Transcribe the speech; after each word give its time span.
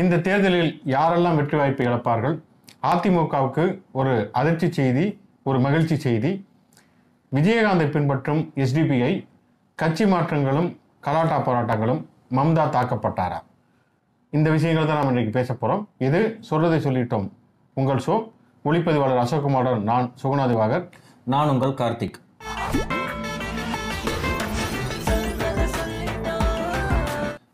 இந்த 0.00 0.14
தேர்தலில் 0.26 0.70
யாரெல்லாம் 0.92 1.36
வெற்றி 1.38 1.56
வாய்ப்பு 1.58 1.82
இழப்பார்கள்? 1.86 2.34
அதிமுகவுக்கு 2.92 3.64
ஒரு 3.98 4.14
அதிர்ச்சி 4.38 4.68
செய்தி 4.78 5.04
ஒரு 5.48 5.58
மகிழ்ச்சி 5.66 5.96
செய்தி. 6.04 6.30
விஜயகாந்தை 7.36 7.86
பின்பற்றும் 7.96 8.40
எஸ்டிபிஐ 8.64 9.12
கட்சி 9.78 10.04
மாற்றங்களும் 10.12 10.68
கலாட்டா 11.06 11.38
போராட்டங்களும் 11.48 12.00
மம்தா 12.38 12.64
தாக்கப்பட்டாரா? 12.76 13.38
இந்த 14.32 14.48
விஷயங்கள் 14.56 14.88
தான் 14.90 15.00
நாம் 15.00 15.12
இன்றைக்கு 15.12 15.36
பேச 15.38 15.50
போகிறோம் 15.54 15.84
இது 16.06 16.20
சொல்றதை 16.50 16.80
சொல்லிட்டோம். 16.86 17.26
உங்கள் 17.80 18.04
ஷோ 18.06 18.16
ஒளிப்பதிவாளர் 18.68 19.22
அசோக்குமாருடன் 19.24 19.88
நான் 19.92 20.12
சுகுணாதிவாகர் 20.22 20.84
நான் 21.34 21.52
உங்கள் 21.54 21.78
கார்த்திக். 21.82 22.18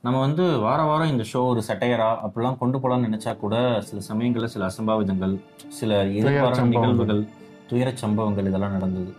நம்ம 0.03 0.21
வந்து 0.21 0.59
வார 0.59 0.83
வாரம் 0.83 1.09
இந்த 1.09 1.25
ஷோ 1.33 1.47
ஒரு 1.47 1.63
சட்டையரா 1.69 2.17
அப்படிலாம் 2.25 2.59
கொண்டு 2.59 2.79
போகலாம்னு 2.79 3.09
நினைச்சா 3.09 3.37
கூட 3.37 3.81
சில 3.81 4.01
சமயங்களில் 4.01 4.49
சில 4.49 4.67
அசம்பாவிதங்கள் 4.67 5.41
சில 5.69 6.05
எதிர்பாராத. 6.05 6.63
நிகழ்வுகள் 6.63 7.29
துயரச் 7.71 7.97
சம்பவங்கள் 7.97 8.47
இதெல்லாம் 8.47 8.71
நடந்தது. 8.71 9.15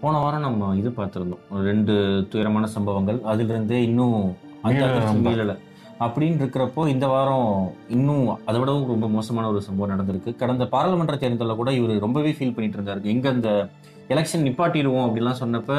போன 0.00 0.18
வாரம் 0.18 0.40
நம்ம 0.40 0.76
இது 0.76 0.90
பார்த்துருந்தோம். 0.90 1.42
ரெண்டு 1.50 2.26
துயரமான 2.30 2.66
சம்பவங்கள். 2.66 3.18
அதிலிருந்தே 3.18 3.82
இன்னும். 3.82 4.36
மீளல. 4.64 5.58
அப்படின்னு 6.00 6.38
இருக்கிறப்போ 6.42 6.88
இந்த 6.88 7.06
வாரம் 7.06 7.72
இன்னும் 7.88 8.38
அதை 8.46 8.60
விடவும் 8.60 8.86
ரொம்ப 8.86 9.08
மோசமான 9.08 9.48
ஒரு 9.48 9.62
சம்பவம் 9.62 9.92
நடந்திருக்கு. 9.92 10.36
கடந்த 10.36 10.66
பாராளுமன்ற 10.66 11.16
தேர்தலில் 11.16 11.54
கூட 11.54 11.72
இவர் 11.72 11.98
ரொம்பவே 11.98 12.30
ஃபீல் 12.30 12.54
பண்ணிட்டு 12.54 12.78
இருந்தாரு. 12.78 13.02
எங்க 13.02 13.28
அந்த 13.28 13.68
எலெக்ஷன் 14.14 14.46
நிப்பாட்டிடுவோம் 14.46 15.06
அப்படிலாம் 15.06 15.40
சொன்னப்ப 15.42 15.72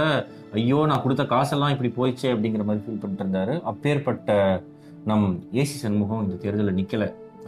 ஐயோ 0.53 0.79
நான் 0.85 1.01
கொடுத்த 1.01 1.23
காசெல்லாம் 1.25 1.73
இப்படி 1.75 1.89
போயிடுச்சே 1.97 2.29
அப்படிங்கிற 2.33 2.63
மாதிரி 2.63 2.83
ஃபீல் 2.85 3.01
பண்ணிட்டு 3.01 3.25
இருந்தாரு. 3.25 3.53
அப்பேற்பட்ட 3.63 4.61
நம் 5.05 5.27
ஏசி 5.53 5.77
சண்முகம் 5.83 6.23
இந்த 6.23 6.35
தேர்தலில் 6.43 6.77
நிக்கல 6.79 7.05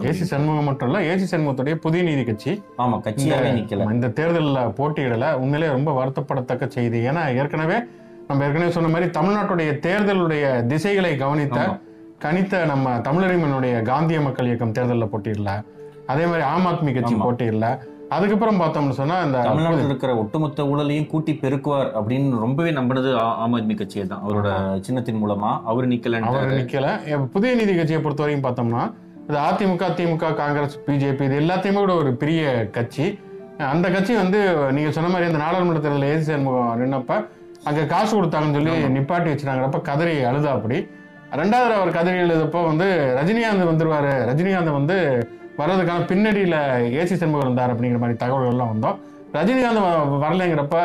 ஏசி 0.10 0.26
சண்முகம் 0.32 0.68
மட்டும் 0.70 0.88
இல்ல 0.90 1.00
ஏசி 1.12 1.26
சண்முகத்துடைய 1.32 1.76
புதிய 1.76 2.04
நீதி 2.04 2.24
கட்சி. 2.24 2.54
ஆமா 2.78 2.96
கட்சியாவே 3.06 3.52
நிக்கல. 3.60 3.86
இந்த 3.94 4.08
தேர்தலில் 4.10 4.74
போட்டியிடல. 4.80 5.28
உண்மையிலே 5.34 5.72
ரொம்ப 5.72 5.92
வருத்தப்படத்தக்க 6.00 6.68
செய்தி. 6.68 7.00
ஏன்னா 7.10 7.22
ஏற்கனவே 7.36 7.78
நம்ம 8.28 8.46
ஏற்கனவே 8.46 8.72
சொன்ன 8.72 8.90
மாதிரி 8.90 9.10
தமிழ்நாட்டுடைய 9.20 9.72
தேர்தலுடைய 9.88 10.66
திசைகளை 10.66 11.18
கவனித்த. 11.18 11.60
கணித்த 12.24 12.66
நம்ம 12.66 12.96
தமிழறிமனுடைய 13.08 13.82
காந்திய 13.82 14.20
மக்கள் 14.22 14.46
இயக்கம் 14.46 14.72
தேர்தலில் 14.72 15.12
போட்டியிடல. 15.14 15.52
அதே 16.12 16.26
மாதிரி 16.26 16.46
ஆம் 16.54 16.66
ஆத்மி 16.66 16.92
கட்சி. 16.94 17.16
போட்டியிடல. 17.26 17.68
அதுக்கப்புறம் 18.10 18.60
பார்த்தோம்னு 18.62 18.98
சொன்னா 19.00 19.16
இந்த 19.22 19.38
தமிழ்நாட்டில் 19.42 19.86
இருக்கிற 19.86 20.16
ஒட்டுமொத்த 20.16 20.64
ஊழலையும் 20.64 21.08
கூட்டி 21.08 21.34
பெருக்குவார் 21.34 21.90
அப்படின்னு 22.00 22.40
ரொம்பவே 22.40 22.72
நம்பினது 22.72 23.10
ஆம் 23.44 23.54
ஆத்மி 23.54 23.76
கட்சியை 23.76 24.08
தான். 24.08 24.24
அவரோட 24.26 24.50
சின்னத்தின் 24.82 25.22
மூலமா 25.24 25.50
அவர் 25.50 25.70
அவர் 25.70 25.88
நிக்கலன்னு 25.94 26.58
நிக்கல 26.60 26.90
புதிய 27.28 27.56
நீதி 27.56 27.76
கட்சியை 27.76 28.02
பொறுத்த 28.02 28.24
வரைக்கும் 28.24 28.46
பார்த்தோம்னா 28.48 28.84
இது 29.30 29.38
அதிமுக 29.48 29.86
திமுக 30.00 30.34
காங்கிரஸ் 30.36 30.76
பிஜேபி 30.88 31.24
இது 31.30 31.40
எல்லாத்தையுமே 31.42 31.74
கூட 31.74 31.94
ஒரு 31.94 32.14
பெரிய 32.16 32.42
கட்சி. 32.72 33.06
அந்த 33.58 33.90
கட்சி 33.90 34.14
வந்து 34.16 34.40
நீங்க 34.72 34.92
சொன்ன 34.92 35.10
மாதிரி 35.10 35.30
இந்த 35.30 35.40
நாடாளுமன்ற 35.44 35.82
தேர்தலில் 35.82 36.12
ஏசி 36.14 36.28
சண்முகம் 36.30 36.80
நின்னப்ப 36.82 37.14
அங்க 37.64 37.86
காசு 37.86 38.12
கொடுத்தாங்கன்னு 38.18 38.58
சொல்லி 38.60 38.76
நிப்பாட்டி 38.96 39.30
வச்சிருந்தாங்கிறப்ப 39.32 39.82
கதறி 39.82 40.16
அழுதா 40.32 40.52
அப்படி 40.58 40.78
ரெண்டாவது 41.42 41.74
அவர் 41.78 41.92
கதறி 41.92 42.18
எழுதப்போ 42.26 42.66
வந்து 42.66 42.88
ரஜினிகாந்த் 43.20 43.70
வந்துருவாரு. 43.72 44.12
ரஜினிகாந்த் 44.30 44.78
வந்து 44.80 44.98
வர்றதுக்கான 45.58 46.06
பின்னணியில் 46.06 46.58
ஏசி 47.00 47.14
சண்முகம் 47.14 47.46
இருந்தார் 47.46 47.76
அப்படிங்கிற 47.76 48.00
மாதிரி 48.00 48.18
தகவல்கள்லாம் 48.26 48.72
வந்தோம். 48.74 48.98
ரஜினிகாந்த் 49.34 49.84
வ- 49.86 50.24
வரலைங்கிறப்ப 50.24 50.76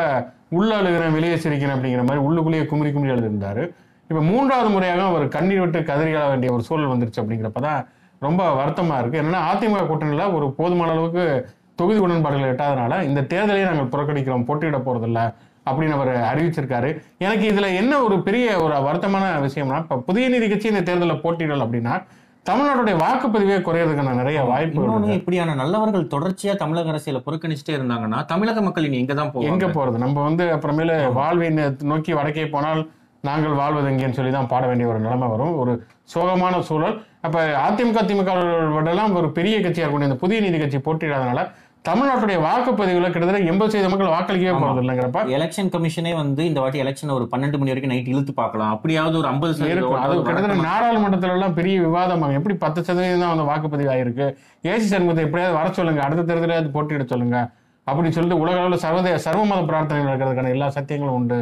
உள்ள 0.49 0.81
அழுகிறேன் 0.81 1.11
வெளியே 1.11 1.35
சிரிக்கிறேன் 1.35 1.75
அப்படிங்கிற 1.75 2.03
மாதிரி 2.05 2.25
உள்ளுக்குள்ளேயே 2.25 2.65
குமரி 2.65 2.91
குமரி 2.91 3.11
எழுதியிருந்தார். 3.11 3.61
இப்போ 4.09 4.21
மூன்றாவது 4.21 4.69
முறையாக 4.69 5.01
அவர் 5.01 5.27
கண்ணீர் 5.27 5.59
விட்டு 5.59 5.83
கதறி 5.83 6.13
அழ 6.13 6.27
வேண்டிய 6.27 6.53
ஒரு 6.53 6.63
சூழல் 6.63 6.97
வந்துருச்சு 6.97 7.21
அப்படிங்கிறப்ப 7.21 7.61
தான் 7.61 7.87
ரொம்ப 8.19 8.53
வருத்தமாக 8.53 9.01
இருக்குது 9.01 9.21
என்னன்னா 9.21 9.41
அதிமுக 9.53 9.87
கூட்டணியில் 9.87 10.33
ஒரு 10.33 10.51
போதுமான 10.51 10.91
அளவுக்கு 10.91 11.49
தொகுதி 11.75 11.99
உடன்பாடுகள் 11.99 12.55
எட்டாதனால 12.55 13.03
இந்த 13.03 13.21
தேர்தலையே 13.21 13.73
நாங்கள் 13.73 13.91
புறக்கணிக்கிறோம் 13.91 14.45
போட்டியிட 14.45 14.77
போகிறதில்ல 14.77 15.33
அப்படின்னு 15.65 15.89
அவர் 15.89 16.07
அறிவிச்சிருக்காரு. 16.07 16.89
எனக்கு 17.17 17.45
இதில் 17.47 17.75
என்ன 17.75 17.99
ஒரு 17.99 18.21
பெரிய 18.21 18.59
ஒரு 18.59 18.73
வருத்தமான 18.73 19.49
விஷயம்னா 19.49 19.77
இப்போ 19.77 19.97
புதிய 19.97 20.29
நீதி 20.29 20.49
கட்சி 20.49 20.67
இந்த 20.67 20.81
தேர்தலில் 20.81 21.21
போட்டியிடல் 21.21 21.59
அப்படின்னா 21.59 22.03
தமிழ்நாட்டுடைய 22.45 22.95
வாக்குப்பதிவே 23.01 23.57
குறையறதுக்கான 23.65 24.13
நிறைய 24.13 24.39
இருக்கு. 24.61 25.17
இப்படியான 25.19 25.55
நல்லவர்கள் 25.55 26.05
தொடர்ச்சியா 26.13 26.53
தமிழக 26.55 26.91
அரசியல 26.93 27.19
புறக்கணிச்சுட்டே 27.25 27.73
இருந்தாங்கன்னா 27.77 28.19
தமிழக 28.25 28.61
மக்கள் 28.61 28.87
இனி 28.87 28.97
எங்க 28.97 29.13
தான் 29.13 29.31
எங்க 29.51 29.67
போறது? 29.67 29.97
நம்ம 29.97 30.23
வந்து 30.29 30.45
அப்புறமேல 30.55 30.93
வாழ்வை 31.19 31.49
நோக்கி 31.91 32.13
வடக்கே 32.19 32.45
போனால் 32.55 32.81
நாங்கள் 33.23 33.57
வாழ்வது 33.61 33.89
எங்கேன்னு 33.89 34.17
சொல்லி 34.19 34.31
தான் 34.31 34.47
பாட 34.47 34.63
வேண்டிய 34.67 34.85
ஒரு 34.91 34.99
நிலைமை 34.99 35.27
வரும். 35.27 35.53
ஒரு 35.61 35.73
சோகமான 36.13 36.61
சூழல். 36.69 36.95
அப்ப 37.21 37.37
அதிமுக 37.65 37.99
திமுக 38.09 38.31
விடலாம் 38.77 39.17
ஒரு 39.19 39.27
பெரிய 39.37 39.55
கட்சியா 39.57 39.83
இருக்கக்கூடிய 39.83 40.09
இந்த 40.09 40.19
புதிய 40.23 40.37
நீதி 40.41 40.59
கட்சி 40.59 40.79
போட்டியிடாதனால 40.87 41.41
தமிழ்நாட்டுடைய 41.87 42.37
வாக்குப்பதிவுல 42.45 43.07
கிட்டத்தட்ட 43.13 43.47
எண்பது 43.51 43.69
சதவீத 43.71 43.87
மக்கள் 43.91 44.11
வாக்களிக்கவே. 44.15 44.51
போறது 44.63 44.81
இல்லைங்கிறப்ப 44.81 45.21
எலெக்ஷன் 45.37 45.71
கமிஷனே 45.75 46.11
வந்து 46.19 46.41
இந்த 46.49 46.59
வாட்டி 46.63 46.81
எலெக்ஷன் 46.83 47.13
ஒரு 47.15 47.25
பன்னெண்டு 47.31 47.59
மணி 47.61 47.71
வரைக்கும் 47.71 47.93
நைட் 47.93 48.11
இழுத்து 48.11 48.33
பார்க்கலாம். 48.41 48.73
அப்படியாவது 48.75 49.17
ஒரு 49.21 49.27
ஐம்பது 49.31 49.69
இருக்கும். 49.71 49.97
அது 50.03 50.17
கிட்டத்தட்ட 50.27 50.57
நாடாளுமன்றத்துல 50.67 51.35
எல்லாம் 51.37 51.55
பெரிய 51.59 51.77
விவாதம். 51.85 52.25
எப்படி 52.39 52.55
பத்து 52.65 52.83
சதவீதம் 52.89 53.23
தான் 53.23 53.33
வந்து 53.33 53.47
வாக்குப்பதிவு 53.51 53.91
ஆயிருக்கு? 53.95 54.27
ஏசி 54.71 54.87
சண்முகத்தை 54.93 55.25
எப்படியாவது 55.27 55.57
வர 55.59 55.73
சொல்லுங்க. 55.79 56.03
அடுத்த 56.07 56.27
தேர்தலாவது 56.29 56.71
போட்டியிட 56.77 57.07
சொல்லுங்க. 57.13 57.39
அப்படின்னு 57.87 58.15
சொல்லிட்டு 58.17 58.41
உலக 58.43 58.57
அளவில் 58.61 58.83
சர்வதே 58.85 59.15
சர்வமத 59.27 59.65
பிரார்த்தனை 59.71 60.05
நடக்கிறதுக்கான 60.09 60.53
எல்லா 60.57 60.69
சத்தியங்களும் 60.77 61.17
உண்டு 61.19 61.39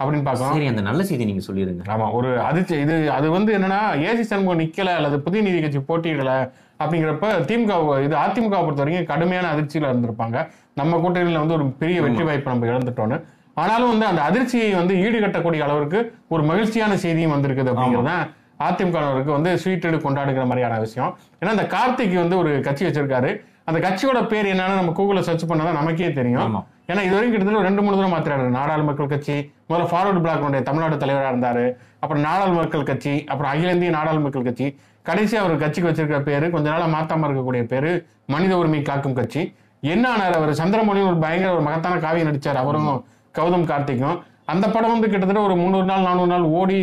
அப்படின்னு 0.00 0.26
பார்க்கலாம். 0.30 0.56
சரி 0.56 0.70
அந்த 0.72 0.82
நல்ல 0.90 1.02
செய்தி 1.10 1.30
நீங்க 1.32 1.44
சொல்லிருங்க. 1.48 1.84
ஆமா 1.94 2.06
ஒரு 2.18 2.30
அதிர்ச்சி. 2.48 2.74
இது 2.84 2.96
அது 3.18 3.26
வந்து 3.38 3.50
என்னன்னா 3.58 3.82
ஏசி 4.08 4.24
சண்முகம் 4.32 4.62
நிக்கல 4.64 4.92
அல்லது 5.00 5.18
புதிய 5.26 5.42
நீதி 5.46 5.60
கட்சி 5.64 5.80
போட்டியிடல 5.90 6.34
அப்படிங்கிறப்ப 6.82 7.28
திமுக 7.50 7.76
இது 8.06 8.16
அதிமுக 8.24 8.54
பொறுத்த 8.64 8.82
வரைக்கும் 8.82 9.10
கடுமையான 9.12 9.46
அதிர்ச்சியில 9.54 9.90
இருந்திருப்பாங்க. 9.92 10.38
நம்ம 10.80 10.96
கூட்டணியில 11.04 11.42
வந்து 11.42 11.56
ஒரு 11.58 11.66
பெரிய 11.82 11.98
வெற்றி 12.06 12.24
வாய்ப்பு 12.28 12.52
நம்ம 12.52 12.66
இழந்துட்டோம்னு. 12.72 13.18
ஆனாலும் 13.62 13.92
வந்து 13.92 14.06
அந்த 14.10 14.22
அதிர்ச்சியை 14.22 14.72
வந்து 14.80 14.94
ஈடுகட்டக்கூடிய 15.04 15.60
அளவிற்கு 15.66 16.00
ஒரு 16.34 16.42
மகிழ்ச்சியான 16.50 16.96
செய்தியும் 17.04 17.34
வந்திருக்குது 17.36 17.70
அப்படிங்கிறது 17.72 18.10
தான் 18.12 18.26
அதிமுகவினருக்கு 18.66 19.32
வந்து 19.36 19.50
ஸ்வீட் 19.62 19.86
கொண்டாடுகிற 20.06 20.44
மாதிரியான 20.50 20.78
விஷயம். 20.86 21.10
ஏன்னா 21.40 21.52
அந்த 21.56 21.66
கார்த்திக் 21.74 22.16
வந்து 22.22 22.36
ஒரு 22.42 22.52
கட்சி 22.66 22.84
வச்சிருக்காரு. 22.86 23.30
அந்த 23.68 23.78
கட்சியோட 23.84 24.18
பேர் 24.32 24.46
என்னன்னு 24.52 24.78
நம்ம 24.80 24.92
கூகுளில் 24.98 25.26
சர்ச் 25.28 25.44
பண்ணாதான் 25.50 25.78
நமக்கே 25.78 26.10
தெரியும். 26.18 26.54
ஏன்னா 26.90 27.02
இது 27.06 27.14
வரைக்கும் 27.16 27.32
கிட்டத்தட்ட 27.32 27.66
ரெண்டு 27.68 27.82
மூணு 27.82 27.96
தடவை 27.96 28.12
மாத்திராரு. 28.12 28.44
நாடாளு 28.58 28.84
மக்கள் 28.88 29.10
கட்சி 29.12 29.36
முதல்ல 29.68 29.88
ஃபார்வர்டு 29.90 30.22
பிளாக்னுடைய 30.24 30.62
தமிழ்நாடு 30.68 30.96
தலைவராக 31.02 31.32
இருந்தாரு. 31.34 31.64
அப்புறம் 32.02 32.22
நாடாளு 32.28 32.54
மக்கள் 32.60 32.88
கட்சி 32.90 33.14
அப்புறம் 33.32 33.52
அகில 33.52 33.74
இந்திய 33.76 33.92
நாடாளு 33.96 34.22
மக்கள் 34.26 34.46
கட்சி. 34.48 34.68
கடைசி 35.08 35.34
அவர் 35.40 35.62
கட்சிக்கு 35.62 35.88
வச்சிருக்கிற 35.88 36.20
பேரு 36.30 36.46
கொஞ்ச 36.54 36.66
நாளா 36.72 36.86
மாத்தாம 36.94 37.26
இருக்கக்கூடிய 37.28 37.62
பேரு 37.72 37.92
மனித 38.32 38.52
உரிமை 38.60 38.80
காக்கும் 38.88 39.16
கட்சி. 39.18 39.42
என்ன 39.82 40.04
ஆனார் 40.14 40.36
அவர்? 40.38 40.52
சந்திரமொழின்னு 40.60 41.10
ஒரு 41.12 41.18
பயங்கர 41.24 41.50
ஒரு 41.56 41.64
மகத்தான 41.68 42.00
காவியம் 42.04 42.28
நடிச்சார் 42.28 42.60
அவரும் 42.62 42.90
கௌதம் 43.38 43.68
கார்த்திக்கும். 43.70 44.18
அந்த 44.52 44.66
படம் 44.74 44.92
வந்து 44.94 45.08
கிட்டத்தட்ட 45.12 45.40
ஒரு 45.48 45.54
முந்நூறு 45.62 45.86
நாள் 45.90 46.06
நானூறு 46.08 46.30
நாள் 46.34 46.46
ஓடி 46.58 46.78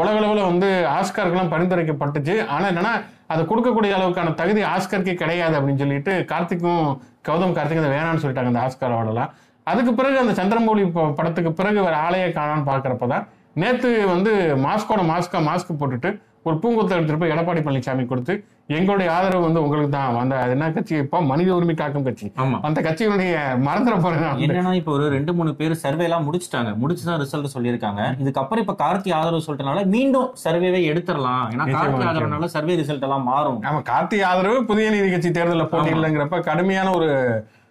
உலக 0.00 0.16
அளவில் 0.20 0.48
வந்து 0.50 0.68
ஆஸ்காருக்கெல்லாம் 0.98 1.52
பரிந்துரைக்கப்பட்டுச்சு. 1.54 2.34
ஆனா 2.54 2.64
என்னன்னா 2.72 2.94
அதை 3.32 3.42
கொடுக்கக்கூடிய 3.50 3.92
அளவுக்கான 3.98 4.32
தகுதி 4.40 4.62
ஆஸ்கருக்கே 4.74 5.14
கிடையாது 5.22 5.54
அப்படின்னு 5.58 5.82
சொல்லிட்டு 5.82 6.12
கார்த்திக்கும் 6.32 6.84
கௌதம் 7.28 7.54
கார்த்திக் 7.58 7.82
அதை 7.82 7.92
வேணாம்னு 7.96 8.22
சொல்லிட்டாங்க 8.24 8.52
அந்த 8.52 8.62
ஆஸ்கார் 8.66 8.94
அவார்டெல்லாம் 8.96 9.30
அதுக்கு 9.66 9.92
பிறகு 9.98 10.16
அந்த 10.22 10.32
சந்திரமௌலி 10.40 10.82
படத்துக்கு 11.18 11.50
பிறகு 11.60 11.78
வேற 11.86 11.94
ஆளையே 12.06 12.28
காணான்னு 12.38 12.68
பார்க்கறப்ப 12.70 13.06
தான் 13.14 13.24
நேத்து 13.62 13.90
வந்து 14.12 14.32
மாஸ்கோட 14.66 15.02
மாஸ்கா 15.12 15.38
மாஸ்க் 15.48 15.78
போட்டுட்டு 15.82 16.10
ஒரு 16.48 16.56
பூங்கொத்தை 16.62 16.94
எடுத்துட்டு 16.96 17.20
போய் 17.20 17.32
எடப்பாடி 17.34 17.60
பழனிசாமி 17.66 18.02
கொடுத்து 18.08 18.34
எங்களுடைய 18.76 19.08
ஆதரவு 19.14 19.44
வந்து 19.46 19.62
உங்களுக்கு 19.64 19.90
தான். 19.94 20.16
அந்த 20.22 20.34
அது 20.42 20.52
என்ன 20.56 20.66
கட்சி? 20.76 20.94
இப்போ 21.04 21.18
மனித 21.30 21.48
உரிமை 21.56 21.74
காக்கும் 21.78 22.06
கட்சி. 22.08 22.26
அந்த 22.68 22.78
கட்சியினுடைய 22.86 23.34
மறந்துட 23.66 23.94
போறேன். 24.04 24.24
என்னன்னா 24.46 24.72
இப்ப 24.80 24.92
ஒரு 24.96 25.06
ரெண்டு 25.14 25.34
மூணு 25.38 25.50
பேர் 25.60 25.74
சர்வே 25.84 26.04
எல்லாம் 26.08 26.26
முடிச்சிட்டாங்க. 26.26 26.70
முடிச்சுதான் 26.82 27.20
ரிசல்ட் 27.22 27.54
சொல்லியிருக்காங்க. 27.54 28.02
இதுக்கப்புறம் 28.22 28.62
இப்ப 28.64 28.74
கார்த்தி 28.84 29.12
ஆதரவு 29.18 29.44
சொல்லிட்டனால 29.46 29.84
மீண்டும் 29.94 30.28
சர்வேவை 30.44 30.82
எடுத்துடலாம். 30.92 31.44
ஏன்னா 31.54 31.66
கார்த்தி. 31.76 32.04
ஆதரவுனால 32.10 32.48
சர்வே 32.56 32.76
ரிசல்ட் 32.82 33.06
எல்லாம் 33.08 33.26
மாறும். 33.30 33.60
ஆமா 33.70 33.80
கார்த்தி 33.92 34.18
ஆதரவு 34.30 34.60
புதிய 34.70 34.88
நீதி 34.96 35.08
கட்சி 35.14 35.32
தேர்தலில் 35.38 35.70
போட்டியில்லைங்கிறப்ப 35.72 36.40
கடுமையான 36.50 36.90
ஒரு 36.98 37.10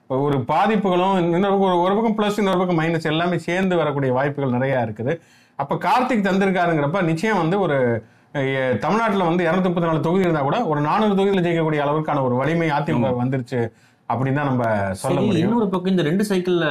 ஒரு 0.09 0.37
பாதிப்புகளும் 0.49 1.15
இன்னொரு 1.35 1.59
ஒரு 1.83 1.93
பக்கம் 1.97 2.17
பிளஸ் 2.17 2.39
இன்னொரு 2.41 2.59
பக்கம் 2.61 2.79
மைனஸ் 2.79 3.07
எல்லாமே 3.11 3.37
சேர்ந்து 3.45 3.75
வரக்கூடிய 3.81 4.11
வாய்ப்புகள் 4.17 4.55
நிறைய 4.55 4.81
இருக்குது. 4.87 5.13
அப்ப 5.59 5.77
கார்த்திக் 5.85 6.27
தந்திருக்காருங்கிறப்ப 6.27 7.01
நிச்சயம் 7.11 7.39
வந்து 7.41 7.57
ஒரு 7.65 7.77
தமிழ்நாட்டுல 8.83 9.25
வந்து 9.29 9.43
இருநூத்தி 9.47 9.69
முப்பத்தி 9.69 9.89
நாலு 9.89 10.05
தொகுதி 10.05 10.23
இருந்தா 10.27 10.43
கூட 10.49 10.59
ஒரு 10.71 10.79
நானூறு 10.89 11.17
தொகுதியில் 11.17 11.45
ஜெயிக்கக்கூடிய 11.45 11.81
அளவுக்கான 11.85 12.21
ஒரு 12.27 12.35
வலிமை 12.41 12.69
அதிமுக 12.77 13.11
வந்துருச்சு 13.23 13.59
அப்படின்னு 14.09 14.37
தான் 14.39 14.49
நம்ம 14.49 14.63
சொல்ல 15.01 15.19
முடியும். 15.19 15.43
இன்னொரு 15.43 15.67
பக்கம் 15.73 15.91
இந்த 15.91 16.03
ரெண்டு 16.07 16.23
சைக்கிள்ல 16.29 16.65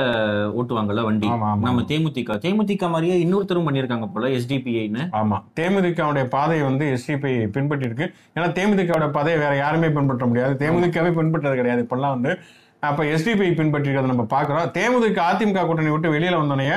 ஓட்டுவாங்கல்ல 0.58 1.02
வண்டி. 1.06 1.28
நம்ம 1.66 1.84
தேமுதிக 1.90 2.36
தேமுதிக 2.44 2.88
மாதிரியே 2.94 3.14
இன்னொருத்தரும் 3.24 3.68
பண்ணிருக்காங்க 3.68 4.06
போல 4.14 4.28
எஸ்டிபிஐன்னு 4.38 5.04
ஆமா. 5.20 5.38
தேமுதிகவுடைய 5.58 6.24
பாதையை 6.34 6.64
வந்து 6.68 6.86
எஸ்டிபி 6.96 7.32
பின்பற்றி 7.56 7.88
இருக்கு 7.90 8.06
ஏன்னா 8.36 8.48
தேமுதிகவுடைய 8.58 9.10
பாதையை 9.16 9.38
வேற 9.44 9.52
யாருமே 9.62 9.90
பின்பற்ற 9.98 10.26
முடியாது. 10.32 10.54
தேமுதிகவே 10.64 11.12
பின்பற்றது 11.20 11.58
கிடையாது. 11.60 11.84
இப்பெல்லாம் 11.86 12.16
வந்து 12.16 12.32
அப்ப 12.90 13.04
எஸ்டிபி 13.14 13.48
பின்பற்றி 13.60 13.88
இருக்கிறத 13.88 14.12
நம்ம 14.12 14.26
பாக்குறோம் 14.34 14.70
தேமுதிக 14.78 15.22
அதிமுக 15.30 15.64
கூட்டணி 15.66 15.92
விட்டு 15.94 16.14
வெளியில 16.16 16.40
வந்தோடனே 16.42 16.68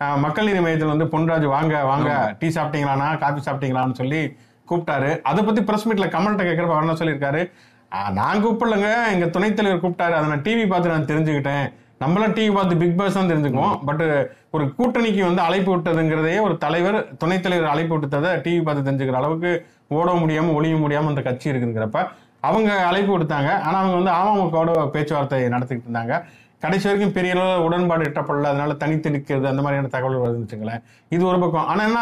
மக்கள் 0.00 0.44
நீதி 0.44 0.60
மையத்தில் 0.60 0.88
வந்து 0.88 1.04
பொன்ராஜ் 1.04 1.44
வாங்க 1.44 1.84
வாங்க 1.84 2.36
டீ 2.38 2.48
சாப்பிட்டீங்களாண்ணா 2.48 3.18
காபி 3.18 3.40
சாப்பிட்டீங்களான்னு 3.40 3.92
சொல்லி 3.92 4.36
கூப்பிட்டாரு. 4.70 5.20
அதை 5.20 5.44
பத்தி 5.44 5.62
பிரஸ் 5.62 5.88
மீட்ல 5.88 6.06
கமெண்ட் 6.06 6.40
கேட்கிறப்ப 6.40 6.74
அவர் 6.74 6.82
என்ன 6.82 6.92
சொல்லியிருக்காரு? 6.92 7.50
"ஆ, 7.92 8.10
நான் 8.10 8.46
கூப்பிடலங்க. 8.46 8.92
எங்க 9.12 9.26
துணைத் 9.26 9.56
தலைவர் 9.56 9.90
கூப்பிட்டாரு. 9.90 10.10
அதை 10.10 10.28
நான் 10.28 10.42
டிவி 10.42 10.66
பார்த்து 10.66 10.88
நான் 10.88 11.04
தெரிஞ்சுக்கிட்டேன். 11.04 11.72
நம்மளாம் 12.00 12.32
டிவி 12.32 12.52
பார்த்து 12.52 12.76
பிக் 12.76 12.98
பாஸ் 12.98 13.14
தான் 13.14 13.30
தெரிஞ்சுக்குவோம். 13.30 13.84
பட் 13.84 14.30
ஒரு 14.50 14.64
கூட்டணிக்கு 14.64 15.24
வந்து 15.24 15.42
அழைப்பு 15.42 15.76
விட்டதுங்கிறதையே 15.76 16.40
ஒரு 16.40 16.58
தலைவர் 16.58 17.16
துணைத் 17.16 17.42
தலைவர் 17.42 17.68
அழைப்பு 17.68 17.98
விட்டதை 17.98 18.30
டிவி 18.30 18.62
பார்த்து 18.62 18.90
தெரிஞ்சுக்கிற 18.90 19.12
அளவுக்கு 19.12 19.66
ஓட 19.88 20.12
முடியாம 20.12 20.54
ஒளிய 20.54 20.76
முடியாம 20.76 21.06
அந்த 21.06 21.22
கட்சி 21.22 21.50
இருக்குங்கிறப்ப 21.50 22.08
அவங்க 22.40 22.72
அழைப்பு 22.86 23.18
விடுத்தாங்க. 23.18 23.60
ஆனா 23.60 23.78
அவங்க 23.78 23.96
வந்து 23.96 24.10
அமமுகவோட 24.10 24.88
பேச்சுவார்த்தை 24.88 25.42
நடத்திக்கிட்டு 25.42 25.82
இருந்தாங்க. 25.92 26.24
கடைசி 26.62 26.86
வரைக்கும் 26.88 27.14
பெரிய 27.16 27.32
அளவில் 27.36 27.64
உடன்பாடு 27.66 28.06
எட்டப்படல 28.08 28.50
அதனால 28.52 28.74
தனித்து 28.82 29.12
நிற்கிறது 29.14 29.46
அந்த 29.50 29.62
மாதிரியான 29.64 29.90
தகவல் 29.94 30.22
வருதுன்னு 30.24 30.76
இது 31.14 31.22
ஒரு 31.30 31.38
பக்கம். 31.42 31.66
ஆனா 31.72 31.82
என்ன 31.88 32.00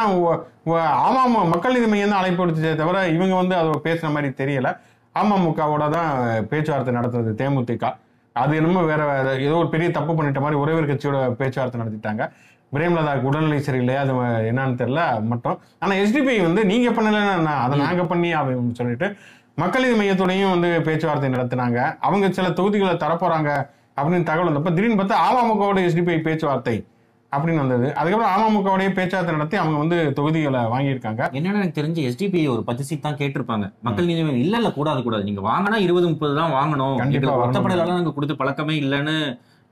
ஆமாம் 1.08 1.52
மக்கள் 1.55 1.76
நீதி 1.76 1.88
மையம் 1.93 2.12
தான் 2.12 2.20
அழைப்பு 2.22 2.43
விடுச்சே 2.43 2.72
தவிர 2.82 3.06
இவங்க 3.16 3.34
வந்து 3.43 3.55
அதை 3.60 3.78
பேசுன 3.87 4.10
மாதிரி 4.16 4.31
தெரியல. 4.43 4.70
அமமுகவோட 5.20 5.84
தான் 5.96 6.10
பேச்சுவார்த்தை 6.50 6.93
நடத்துறது 6.99 7.31
தேமுதிக. 7.40 7.87
அது 8.37 8.52
என்னமோ 8.58 8.82
வேற 8.90 9.02
வேற 9.12 9.28
ஏதோ 9.46 9.55
ஒரு 9.62 9.70
பெரிய 9.75 9.88
தப்பு 9.96 10.12
பண்ணிட்ட 10.19 10.40
மாதிரி 10.44 10.61
உறவினர் 10.62 10.90
கட்சியோட 10.90 11.20
பேச்சுவார்த்தை 11.40 11.78
நடத்திட்டாங்க. 11.82 12.25
பிரேமலதாக்கு 12.75 13.28
உடல்நிலை 13.28 13.58
சரியில்லையா 13.69 14.00
அது 14.04 14.14
என்னன்னு 14.50 14.78
தெரியல 14.82 15.02
மட்டும். 15.32 15.56
ஆனா 15.82 15.93
எஸ்டிபி 16.02 16.34
வந்து 16.49 16.62
நீங்க 16.72 16.88
பண்ணலன்னா 16.99 17.54
அதை 17.64 17.75
நாங்க 17.87 18.02
பண்ணி 18.12 18.31
அப்படின்னு 18.40 18.78
சொல்லிட்டு 18.81 19.08
மக்கள் 19.62 19.87
இது 19.88 19.96
மையத்தோடையும் 20.00 20.52
வந்து 20.54 20.69
பேச்சுவார்த்தை 20.88 21.28
நடத்தினாங்க. 21.37 21.78
அவங்க 22.06 22.26
சில 22.38 22.49
தொகுதிகளை 22.58 22.94
தரப்போறாங்க. 23.04 23.52
அப்படின்னு 23.99 24.23
தகவல் 24.23 24.53
வந்தப்ப 24.53 24.75
திடீர்னு 24.75 25.03
பார்த்தா 25.03 25.17
அமமுகவோட 25.29 25.81
எஸ்டிபி 25.87 26.21
பேச்சுவார்த்தை 26.21 26.77
அப்படின்னு 27.33 27.56
வந்தது. 27.56 27.95
அதுக்கப்புறம் 27.95 28.35
அமமுகவோடய 28.35 28.93
பேச்சுவார்த்தை 28.93 29.37
நடத்தி 29.37 29.56
அவங்க 29.56 29.79
வந்து 29.79 30.12
தொகுதிகளை 30.12 30.61
வாங்கியிருக்காங்க. 30.65 31.23
என்னன்னு 31.31 31.55
எனக்கு 31.55 31.83
தெரிஞ்சு 31.83 32.03
எஸ்டிபி 32.09 32.49
ஒரு 32.49 32.65
பத்து 32.65 32.85
சீட் 32.85 33.03
தான் 33.03 33.17
கேட்டிருப்பாங்க. 33.17 33.73
மக்கள் 33.83 34.05
நீதி 34.05 34.21
இல்ல 34.39 34.56
இல்ல 34.56 34.73
கூடாது 34.73 35.03
கூடாது. 35.03 35.25
நீங்க 35.25 35.41
வாங்கினா 35.41 35.75
இருபது 35.77 36.09
முப்பது 36.09 36.35
தான் 36.35 36.53
வாங்கணும். 36.53 36.97
ஒத்தப்படையில 37.43 37.87
நாங்க 37.87 38.12
கொடுத்து 38.12 38.37
பழக்கமே 38.37 38.81
இல்லைன்னு 38.81 39.17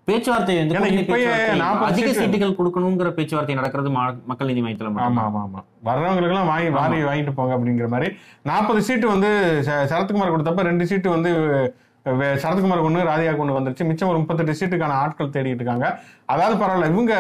பேச்சுவார்த்தை 0.09 0.57
வந்து 0.59 0.75
ஏன்னா 0.75 0.79
கூட்டணி 0.79 1.01
இப்பயே 1.01 1.07
பேச்சுவார்த்தை, 1.07 1.59
40 1.59 1.85
அதிக 1.85 2.07
சீட்டு- 2.07 2.19
சீட்டுகள் 2.19 2.57
கொடுக்கணுங்கிற 2.57 3.11
பேச்சுவார்த்தை 3.11 3.57
நடக்கிறது 3.57 3.91
மக்கள் 4.27 4.47
நீதி 4.47 4.63
மையத்துல 4.63 4.91
ஆமா 4.99 5.23
ஆமா 5.23 5.41
ஆமா. 5.47 5.61
வர்றவங்களுக்கெல்லாம் 5.85 6.47
வாங்கி 6.47 6.69
வாரி 6.71 7.03
வாங்கிட்டு 7.03 7.33
போங்க 7.35 7.57
அப்படிங்கிற 7.57 7.89
மாதிரி. 7.89 8.15
நாற்பது 8.43 8.83
சீட்டு 8.83 9.07
வந்து 9.09 9.31
சரத்குமார் 9.67 10.33
கொடுத்தப்ப 10.33 10.61
ரெண்டு 10.61 10.87
சீட்டு 10.87 11.11
வந்து 11.11 11.33
சரத்குமார் 12.43 12.83
கொண்டு 12.85 13.07
ராதிகா 13.11 13.33
கொண்டு 13.39 13.57
வந்துருச்சு. 13.57 13.87
மிச்சம் 13.89 14.11
ஒரு 14.11 14.19
முப்பத்தெட்டு 14.23 14.59
சீட்டுக்கான 14.59 14.97
ஆட்கள் 15.05 15.33
தேடிட்டு 15.37 15.63
இருக்காங்க. 15.63 15.87
அதாவது 16.33 16.57
பரவாயில்ல 16.61 16.91
இவங்க 16.93 17.15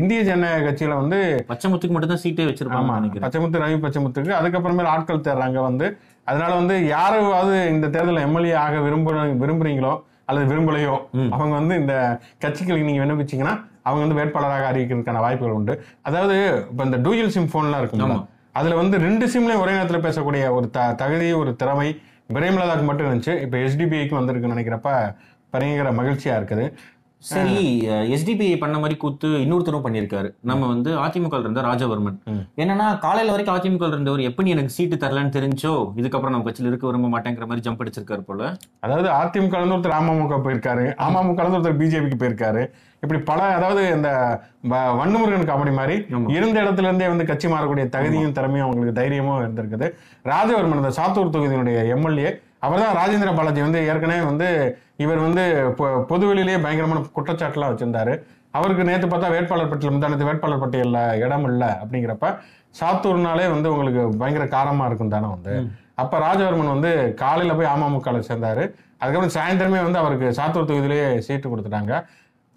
இந்திய 0.00 0.20
ஜனநாயக 0.28 0.64
கட்சியில 0.66 0.98
வந்து 1.02 1.18
பச்சைமுத்துக்கு 1.50 1.94
மட்டும் 1.96 2.12
தான் 2.14 2.22
சீட்டே 2.24 2.46
வச்சிருப்பாங்க 2.50 3.22
பச்சைமுத்து 3.24 3.62
ரவி 3.64 3.78
பச்சைமுத்துக்கு. 3.86 4.32
அதுக்கப்புறமேல 4.40 4.92
ஆட்கள் 4.96 5.24
தேடுறாங்க 5.28 5.62
வந்து. 5.68 5.88
அதனால 6.30 6.50
வந்து 6.60 6.74
யாராவது 6.94 7.56
இந்த 7.74 7.86
தேர்தலில் 7.94 8.24
எம்எல்ஏ 8.28 8.54
ஆக 8.66 8.80
விரும்ப 8.86 9.12
விரும்புறீங்களோ 9.42 9.92
அல்லது 10.30 10.46
விரும்பலையோ. 10.52 10.94
அவங்க 11.34 11.52
வந்து 11.60 11.74
இந்த 11.82 11.94
கட்சிகளுக்கு 12.44 12.88
நீங்க 12.88 13.02
விண்ணப்பிச்சீங்கன்னா 13.02 13.54
அவங்க 13.88 14.00
வந்து 14.04 14.18
வேட்பாளராக 14.18 14.66
அறிவிக்கிறதுக்கான 14.70 15.20
வாய்ப்புகள் 15.24 15.56
உண்டு. 15.58 15.74
அதாவது 16.08 16.36
இப்ப 16.70 16.84
இந்த 16.88 16.98
டூயல் 17.06 17.32
சிம் 17.36 17.52
போன்லாம் 17.54 17.82
இருக்கும். 17.82 18.18
அதுல 18.58 18.76
வந்து 18.80 18.96
ரெண்டு 19.06 19.24
சிம்லயும் 19.32 19.62
ஒரே 19.64 19.72
நேரத்துல 19.76 19.98
பேசக்கூடிய 20.06 20.44
ஒரு 20.56 20.66
த 20.76 20.84
தகுதி 21.02 21.28
ஒரு 21.40 21.50
திறமை 21.60 21.88
பிரேமலதாக்கு 22.36 22.86
மட்டும் 22.90 23.08
இருந்துச்சு. 23.08 23.34
இப்ப 23.46 23.56
எஸ்டிபிஐக்கு 23.66 24.18
வந்திருக்குன்னு 24.20 24.54
நினைக்கிறப்ப 24.56 24.92
பயங்கர 25.54 25.90
மகிழ்ச்சியா 25.98 26.36
இருக்குது. 26.38 26.64
சரி 27.22 27.54
எஸ்டிபிஐ 28.14 28.56
பண்ண 28.62 28.76
மாதிரி 28.78 28.96
கூத்து 29.02 29.28
இன்னொருத்தரும் 29.44 29.84
பண்ணியிருக்காரு. 29.84 30.28
நம்ம 30.50 30.66
வந்து 30.72 30.90
அதிமுக 31.04 31.40
இருந்த 31.44 31.60
ராஜவர்மன். 31.68 32.18
என்னன்னா 32.62 32.86
காலையில 33.04 33.32
வரைக்கும் 33.34 33.56
அதிமுக 33.56 33.88
இருந்தவர் 33.92 34.22
எப்ப 34.28 34.42
நீ 34.42 34.50
எனக்கு 34.56 34.74
சீட்டு 34.76 34.96
தரலன்னு 34.96 35.34
தெரிஞ்சோ 35.36 35.72
இதுக்கப்புறம் 36.00 36.34
நம்ம 36.34 36.46
கட்சியில 36.48 36.70
இருக்க 36.72 36.86
விரும்ப 36.90 37.10
மாட்டேங்கிற 37.14 37.48
மாதிரி 37.52 37.64
ஜம்ப் 37.68 37.82
அடிச்சிருக்காரு 37.84 38.24
போல. 38.28 38.50
அதாவது 38.86 39.08
அதிமுக 39.20 39.64
ஒருத்தர் 39.64 39.98
அமமுக 40.00 40.38
போயிருக்காரு. 40.44 40.86
அமமுக 41.06 41.48
ஒருத்தர் 41.48 41.80
பிஜேபிக்கு 41.82 42.20
போயிருக்காரு. 42.22 42.62
இப்படி 43.02 43.20
பல 43.22 43.42
அதாவது 43.42 43.92
இந்த 43.92 44.08
வ- 44.64 44.94
வன்னுமுருகன் 44.98 45.50
காமெடி 45.50 45.72
மாதிரி. 45.72 45.96
இருந்த 46.28 46.62
இடத்துல 46.62 46.82
இருந்தே 46.82 47.08
வந்து 47.08 47.26
கட்சி 47.26 47.48
மாறக்கூடிய 47.48 47.88
தகுதியும் 47.88 48.32
திறமையும் 48.32 48.66
அவங்களுக்கு 48.66 49.00
தைரியமும் 49.00 49.40
இருந்திருக்குது. 49.40 49.86
ராஜவர்மன் 50.24 50.76
இந்த 50.76 50.90
சாத்தூர் 50.90 51.34
தொகுதியினுடைய 51.34 51.88
எம்எல்ஏ 51.88 52.30
அவர் 52.58 52.80
தான் 52.80 52.96
ராஜேந்திர 52.96 53.36
பாலாஜி 53.36 53.60
வந்து 53.60 53.86
ஏற்கனவே 53.86 54.24
வந்து 54.24 54.48
இவர் 54.96 55.18
வந்து 55.18 55.42
பொதுவெளியிலேயே 56.08 56.62
பயங்கரமான 56.62 57.04
குற்றச்சாட்டுலாம் 57.16 57.72
வச்சிருந்தாரு. 57.72 58.14
அவருக்கு 58.50 58.84
நேற்று 58.84 59.08
பார்த்தா 59.08 59.30
வேட்பாளர் 59.30 59.68
பட்டியல் 59.68 59.94
முந்தானத்து 59.94 60.24
வேட்பாளர் 60.24 60.58
பட்டியலில் 60.58 61.20
இடம் 61.20 61.44
இல்லை 61.44 61.68
அப்படிங்கிறப்ப 61.68 62.26
சாத்தூர்னாலே 62.80 63.50
வந்து 63.50 63.72
உங்களுக்கு 63.72 64.18
பயங்கர 64.18 64.44
காரமா 64.46 64.86
இருக்கும் 64.86 65.08
தானே 65.08 65.26
வந்து. 65.26 65.54
அப்ப 65.94 66.18
ராஜவர்மன் 66.18 66.68
வந்து 66.68 67.14
காலையில 67.14 67.54
போய் 67.54 67.66
அமமுகல 67.66 68.22
சேர்ந்தாரு. 68.28 68.64
அதுக்கப்புறம் 68.98 69.36
சாயந்தரமே 69.36 69.82
வந்து 69.82 69.98
அவருக்கு 69.98 70.32
சாத்தூர் 70.32 70.64
தொகுதியிலேயே 70.64 71.18
சீட்டு 71.18 71.56
கொடுத்துட்டாங்க. 71.56 71.92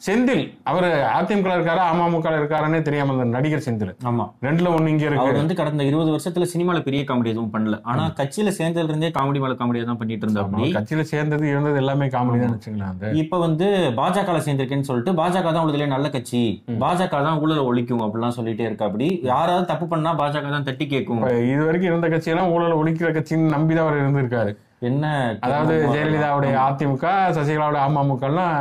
செந்தில் 0.01 0.44
அவர் 0.69 0.86
அதிமுக 1.15 1.50
இருக்காரா 1.56 1.81
அமமுக 1.89 2.30
இருக்காருன்னே 2.38 2.80
தெரியாம 2.86 3.13
அந்த 3.15 3.25
நடிகர் 3.33 3.63
செந்தில். 3.65 3.92
ஆமா. 4.09 4.25
ரெண்டுல 4.45 4.69
ஒண்ணு 4.75 4.92
இங்க 4.94 5.03
இருக்கு. 5.07 5.24
அவர் 5.24 5.38
வந்து 5.42 5.57
கடந்த 5.59 5.83
இருபது 5.89 6.09
வருஷத்துல 6.13 6.45
சினிமால 6.53 6.80
பெரிய 6.88 7.01
காமெடி 7.09 7.31
எதுவும் 7.33 7.51
பண்ணல. 7.56 7.77
ஆனா 7.92 8.03
கட்சியில 8.19 8.51
சேர்ந்ததுல 8.57 8.92
இருந்தே 8.92 9.12
காமெடி 9.18 9.42
மேல 9.44 9.57
காமெடியா 9.59 9.86
தான் 9.89 10.00
பண்ணிட்டு 10.01 10.25
இருந்தா 10.27 10.45
ஆமா, 10.45 10.62
கட்சியில 10.77 11.03
சேர்ந்தது 11.12 11.45
இருந்தது 11.53 11.77
எல்லாமே 11.83 12.07
காமெடி 12.15 12.39
தான் 12.44 12.56
வச்சுக்கலாம் 12.56 13.19
இப்ப 13.24 13.39
வந்து 13.45 13.68
பாஜக 14.01 14.38
சேர்ந்திருக்கேன்னு 14.48 14.89
சொல்லிட்டு 14.89 15.13
பாஜக 15.21 15.48
தான் 15.50 15.63
உள்ளதுலயே 15.65 15.92
நல்ல 15.95 16.09
கட்சி. 16.15 16.44
பாஜக 16.86 17.21
தான் 17.27 17.39
ஊழலை 17.44 17.63
ஒழிக்கும் 17.69 18.03
அப்படிலாம் 18.07 18.38
சொல்லிட்டே 18.39 18.68
இருக்கா 18.69 18.88
அப்படி. 18.89 19.09
யாராவது 19.31 19.71
தப்பு 19.71 19.88
பண்ணா 19.94 20.13
பாஜக 20.21 20.56
தான் 20.56 20.68
தட்டி 20.69 20.88
கேட்கும். 20.95 21.24
இது 21.53 21.63
வரைக்கும் 21.68 21.92
இருந்த 21.92 22.09
கட்சியெல்லாம் 22.15 22.53
ஊழல் 22.56 22.80
ஒழிக்கிற 22.81 23.12
கட்சின்னு 23.18 23.56
நம்பிதான் 23.56 23.86
அவர் 23.88 24.01
இருந்திருக்காரு. 24.03 24.53
என்ன 24.89 25.06
அதாவது 25.45 25.74
ஜெயலலிதாவுடைய 25.94 26.53
அதிமுக 26.68 27.06
சசிகலாவுடைய 27.36 27.81
அமமுக 27.88 28.25
எல்லாம் 28.30 28.56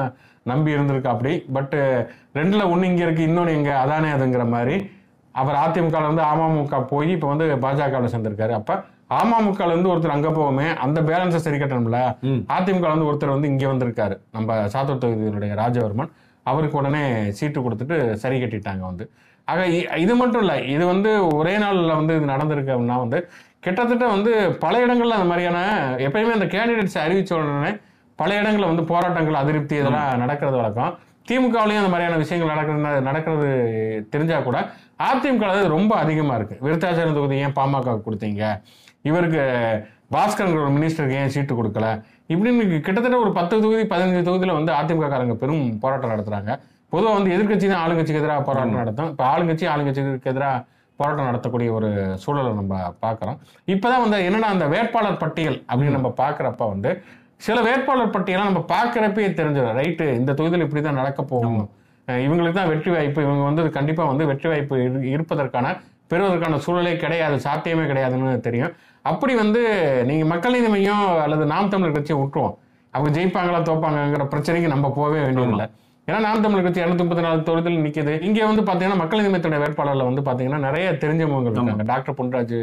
நம்பி 0.46 0.74
இருந்திருக்கா 0.74 1.06
அப்படி. 1.06 1.44
பட் 1.52 1.74
ரெண்டுல 2.34 2.62
ஒண்ணு 2.72 2.82
இங்க 2.82 3.02
இருக்கு 3.02 3.26
இன்னொன்னு 3.26 3.48
இங்க 3.48 3.78
அதானே 3.78 4.08
அதுங்கிற 4.08 4.48
மாதிரி. 4.48 4.76
அவர் 5.34 5.56
அதிமுக 5.56 5.96
ல 5.96 6.06
இருந்து 6.06 6.22
அமமுக 6.22 6.86
போய் 6.86 7.10
இப்ப 7.10 7.26
வந்து 7.26 7.56
பாஜக 7.56 8.06
சேர்ந்திருக்காரு. 8.06 8.50
அப்ப 8.50 8.72
அமமுக 9.10 9.66
ல 9.66 9.70
இருந்து 9.70 9.90
ஒருத்தர் 9.92 10.16
அங்க 10.16 10.28
போவோமே 10.28 10.76
அந்த 10.76 11.00
பேலன்ஸை 11.00 11.36
சரி 11.36 11.56
கட்டணும்ல? 11.56 11.98
ம். 12.22 12.40
அதிமுக 12.48 12.84
ல 12.84 12.92
இருந்து 12.92 13.08
ஒருத்தர் 13.10 13.28
வந்து 13.28 13.48
இங்க 13.48 13.66
வந்திருக்காரு. 13.66 14.16
நம்ம 14.30 14.68
சாத்தூர் 14.68 15.02
தொகுதியினுடைய 15.04 15.54
ராஜவர்மன் 15.54 16.10
அவருக்கு 16.46 16.78
உடனே 16.78 17.02
சீட்டு 17.30 17.60
கொடுத்துட்டு 17.60 18.14
சரி 18.14 18.42
கட்டிட்டாங்க 18.42 18.80
வந்து. 18.80 19.04
ஆக 19.48 19.60
இது 19.96 20.14
மட்டும் 20.14 20.40
இல்லை 20.40 20.68
இது 20.68 20.86
வந்து 20.86 21.10
ஒரே 21.36 21.58
நாள்ல 21.58 21.96
வந்து 21.96 22.16
இது 22.16 22.26
நடந்திருக்கு 22.26 22.72
அப்படின்னா 22.72 22.98
வந்து 22.98 23.18
கிட்டத்தட்ட 23.60 24.06
வந்து 24.06 24.32
பல 24.58 24.86
இடங்கள்ல 24.86 25.16
அந்த 25.18 25.24
மாதிரியான 25.24 25.58
எப்பயுமே 25.98 26.32
அந்த 26.32 26.46
கேண்டிடேட்ஸ் 26.46 26.98
அறிவிச்ச 26.98 27.32
உடனே 27.34 27.72
பல 28.20 28.30
இடங்கள்ல 28.40 28.70
வந்து 28.72 28.84
போராட்டங்கள் 28.92 29.40
அதிருப்தி 29.42 29.76
இதெல்லாம் 29.80 30.20
நடக்கிறது 30.22 30.56
வழக்கம். 30.60 30.92
திமுகவிலையும் 31.28 31.82
அந்த 31.82 31.92
மாதிரியான 31.92 32.18
விஷயங்கள் 32.22 32.52
நடக்கிறது 32.52 33.06
நடக்கிறது 33.08 33.48
தெரிஞ்சா 34.12 34.38
கூட 34.48 34.58
அதிமுக 35.08 35.52
ரொம்ப 35.76 35.92
அதிகமா 36.04 36.34
இருக்கு. 36.38 36.56
விருத்தாச்சலம் 36.66 37.18
தொகுதி 37.18 37.36
ஏன் 37.44 37.56
பாமக 37.58 37.94
கொடுத்தீங்க? 38.06 38.42
இவருக்கு 39.08 39.42
பாஸ்கர் 40.14 40.56
ஒரு 40.62 40.72
மினிஸ்டருக்கு 40.76 41.18
ஏன் 41.20 41.32
சீட்டு 41.34 41.54
கொடுக்கல? 41.58 41.88
இப்படின்னு 42.32 42.64
கிட்டத்தட்ட 42.86 43.16
ஒரு 43.24 43.30
பத்து 43.38 43.54
தொகுதி 43.64 43.84
பதினஞ்சு 43.92 44.26
தொகுதியில 44.28 44.56
வந்து 44.58 44.72
அதிமுக 44.80 45.08
காரங்க 45.12 45.36
பெரும் 45.42 45.64
போராட்டம் 45.84 46.12
நடத்துறாங்க. 46.14 46.50
பொதுவாக 46.92 47.16
வந்து 47.18 47.32
எதிர்க்கட்சி 47.36 47.66
தான் 47.72 47.82
ஆளுங்கட்சிக்கு 47.84 48.22
எதிராக 48.22 48.42
போராட்டம் 48.48 48.82
நடத்தும். 48.82 49.10
இப்போ 49.12 49.24
ஆளுங்கட்சி 49.32 49.66
ஆளுங்கட்சிக்கு 49.72 50.32
எதிராக 50.32 50.64
போராட்டம் 50.98 51.28
நடத்தக்கூடிய 51.28 51.68
ஒரு 51.78 51.88
சூழலை 52.22 52.50
நம்ம 52.60 52.80
பார்க்குறோம் 53.04 53.38
இப்போதான் 53.72 54.02
வந்து 54.04 54.18
என்னன்னா 54.28 54.48
அந்த 54.54 54.66
வேட்பாளர் 54.74 55.22
பட்டியல் 55.22 55.58
அப்படின்னு 55.68 55.96
நம்ம 55.98 56.08
பார்க்குறப்ப 56.22 56.68
வந்து 56.74 56.90
சில 57.40 57.60
வேட்பாளர் 57.60 58.10
பட்டியலாம் 58.10 58.48
நம்ம 58.48 58.64
பார்க்குறப்பே 58.68 59.26
தெரிஞ்சிடும். 59.32 59.76
ரைட்டு 59.76 60.14
இந்த 60.14 60.32
தொகுதியில் 60.32 60.66
இப்படி 60.66 60.82
தான் 60.82 60.94
நடக்க 60.94 61.22
போகும் 61.22 61.60
இவங்களுக்கு 62.06 62.52
தான் 62.52 62.68
வெற்றி 62.68 62.90
வாய்ப்பு 62.90 63.22
இவங்க 63.22 63.42
வந்து 63.42 63.70
கண்டிப்பா 63.70 64.04
வந்து 64.04 64.26
வெற்றி 64.26 64.48
வாய்ப்பு 64.48 64.76
இரு- 64.76 65.02
இருப்பதற்கான 65.04 65.66
பெறுவதற்கான 66.06 66.56
சூழலே 66.56 66.96
கிடையாது 66.96 67.40
சாத்தியமே 67.40 67.82
கிடையாதுன்னு 67.82 68.40
தெரியும். 68.40 68.72
அப்படி 69.04 69.34
வந்து 69.34 69.60
நீங்க 70.04 70.24
மக்கள் 70.24 70.52
நீதி 70.52 70.68
மையம் 70.68 71.20
அல்லது 71.22 71.46
நாம் 71.46 71.68
தமிழர் 71.68 71.92
கட்சியை 71.92 72.22
விட்டுருவோம் 72.22 72.56
அவங்க 72.94 73.20
ஜெயிப்பாங்களா 73.20 73.60
தோப்பாங்கங்கிற 73.62 74.24
பிரச்சனைக்கு 74.30 74.66
நம்ம 74.66 74.90
போகவே 74.90 75.20
வேண்டியதில்லை. 75.22 75.66
ஏன்னா 76.08 76.20
நாம் 76.20 76.42
தமிழர் 76.42 76.62
கட்சி 76.62 76.80
இரநூத்தி 76.80 76.96
முப்பத்தி 76.96 77.22
நாலு 77.22 77.42
தொகுதியில் 77.42 77.84
நிக்குது. 77.84 78.22
இங்க 78.22 78.46
வந்து 78.46 78.62
பாத்தீங்கன்னா 78.62 78.96
மக்கள் 78.96 79.22
நீதி 79.22 79.32
மையத்துடைய 79.32 79.60
வேட்பாளர்ல 79.60 80.14
வந்து 80.14 80.22
பாத்தீங்கன்னா 80.22 80.58
நிறைய 80.58 80.90
தெரிஞ்சவங்க 80.92 81.42
இருக்காங்க. 81.42 81.82
டாக்டர் 81.82 82.14
பொன்ராஜ் 82.14 82.56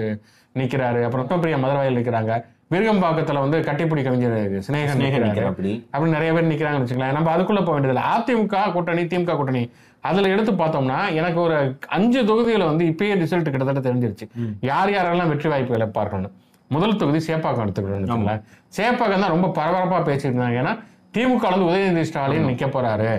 நிக்கிறாரு 0.56 1.04
அப்புறம் 1.04 1.42
பிரியா 1.42 1.58
மதுரவாயில் 1.58 1.98
நிக்கிறாங்க. 2.00 2.34
விருகம்பாக்கத்துல 2.74 3.42
வந்து 3.44 3.58
கட்டிப்பிடி 3.68 4.02
கவிஞர் 4.06 4.64
சிநேகன் 4.66 5.28
அப்படி 5.50 5.74
அப்படி 5.94 6.10
நிறைய 6.16 6.32
பேர் 6.36 6.50
நிக்கிறாங்கன்னு 6.52 6.86
வச்சுக்கலாம் 6.86 7.18
நம்ம 7.18 7.30
அதுக்குள்ள 7.36 7.62
போக 7.68 7.76
வேண்டியதில்லை. 7.76 8.04
அதிமுக 8.14 8.64
கூட்டணி 8.76 9.04
திமுக 9.12 9.36
கூட்டணி. 9.40 9.62
அதுல 10.10 10.32
எடுத்து 10.34 10.52
பார்த்தோம்னா 10.62 10.98
எனக்கு 11.20 11.40
ஒரு 11.46 11.56
அஞ்சு 11.98 12.20
தொகுதிகளை 12.30 12.66
வந்து 12.72 12.84
இப்பயே 12.92 13.14
ரிசல்ட் 13.22 13.54
கிட்டத்தட்ட 13.54 13.84
தெரிஞ்சிருச்சு. 13.88 14.26
யார் 14.72 14.92
யாரெல்லாம் 14.96 15.32
வெற்றி 15.34 15.50
வாய்ப்பு 15.54 15.78
இழப்பார்கள்னு 15.78 16.30
முதல் 16.76 17.00
தொகுதி 17.02 17.20
சேப்பாக்கம் 17.30 17.68
வச்சுக்கோங்களேன். 17.68 18.44
சேப்பாக்கம் 18.78 19.24
தான் 19.26 19.34
ரொம்ப 19.36 19.50
பரபரப்பா 19.60 20.00
பேசிட்டு 20.10 20.36
இருந்தாங்க 20.36 20.62
ஏன்னா 20.64 20.76
திமுக 21.16 21.46
இருந்து 21.52 21.68
உதயநிதி 21.70 22.08
ஸ்டாலின் 22.10 22.50
நிக்க 22.52 22.66
போறாரு. 22.76 23.12